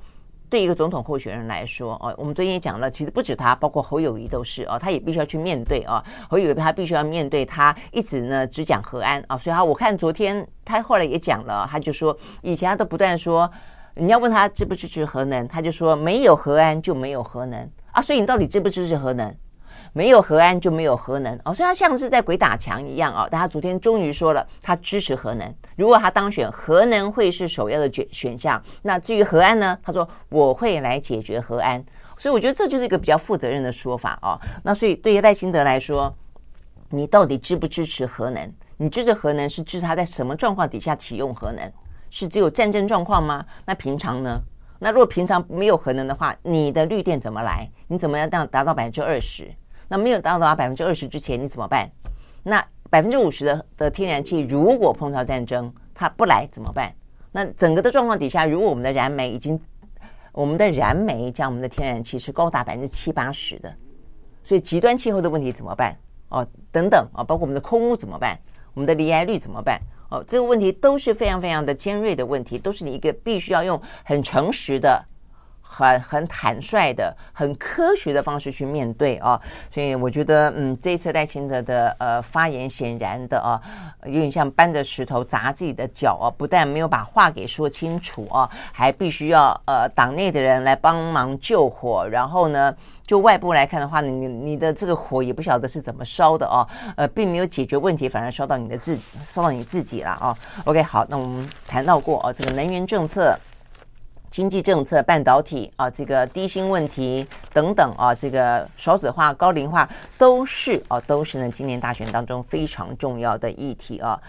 [0.49, 13.51] 对一个总统候选人来说啊，我们昨天也讲了，其实不止他，包括侯友谊都是啊，他也必须要去面对啊，侯友谊他必须要面对他一直呢只讲核安啊，所以他我看昨天他后来也讲了，他就说以前他都不断说。
[13.97, 19.33] 你要问他支不支持核能，他就说没有核安就没有核能啊，所以你到底支不支持核能？
[19.97, 23.25] 没有核安就没有核能哦，所以他像是在鬼打墙一样啊。
[23.31, 25.55] 但他昨天终于说了，他支持核能。
[25.77, 28.61] 如果他当选，核能会是首要的选选项。
[28.81, 29.79] 那至于核安呢？
[29.81, 31.81] 他说我会来解决核安。
[32.17, 34.37] 所以我觉得这就是一个比较负责任的说法哦。
[34.63, 36.13] 那所以对于赖清德来说，
[36.89, 38.53] 你到底支不支持核能？
[38.75, 41.71] 你支持核能是支持他在什么状况底下启用核能？
[42.09, 43.45] 是只有战争状况吗？
[43.65, 44.41] 那平常呢？
[44.77, 47.65] 那如果平常没有核能的话，你的绿电怎么来？
[47.87, 49.49] 你怎么样达达到百分之二十？
[49.87, 51.89] 那没有达到百分之二十之前，你怎么办？
[52.43, 56.93] 那百分之五十的的天然气，如果碰到战争，它不来怎么办？
[57.31, 59.59] 那整个的状况底下，如果我们的燃煤已经，
[60.31, 63.73] 我们的燃煤加我们的天然气是高达百分之七八十的，
[64.43, 65.95] 所以极端气候的问题怎么办？
[66.29, 68.37] 哦，等等啊，包括我们的空污怎么办？
[68.73, 69.79] 我们的离癌率怎么办？
[70.09, 75.03] 哦，这个问题都是非常非常的尖锐的问题，都是你一个必须要用很诚实的、
[75.67, 79.39] 很很坦率的、很科学的方式去面对啊。
[79.69, 83.59] 所以我觉得，嗯，这一次赖清德的呃发言，显然的啊，
[84.05, 92.75] 有点像搬着石头砸自己的脚啊，不但没有把话给说清楚啊，还必须要呃党内的人来帮忙救火，然后呢。
[93.05, 100.35] 就外部来看的话，你你的这个火也不晓得是怎么烧的哦，呃，并没有解决问题，反而烧到你的自，烧到你自己了啊。
[100.63, 103.37] OK，好，那我们谈到过啊，这个能源政策、
[104.35, 114.19] 经济政策、半导体啊，这个低薪问题等等啊，这个少子化、高龄化都是啊，都是呢今年大选当中非常重要的议题啊，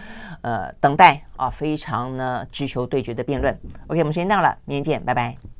[0.42, 3.52] 呃，等待啊，非常呢直球对决的辩论。
[3.88, 5.55] OK，我们时间到了，明天见，拜拜。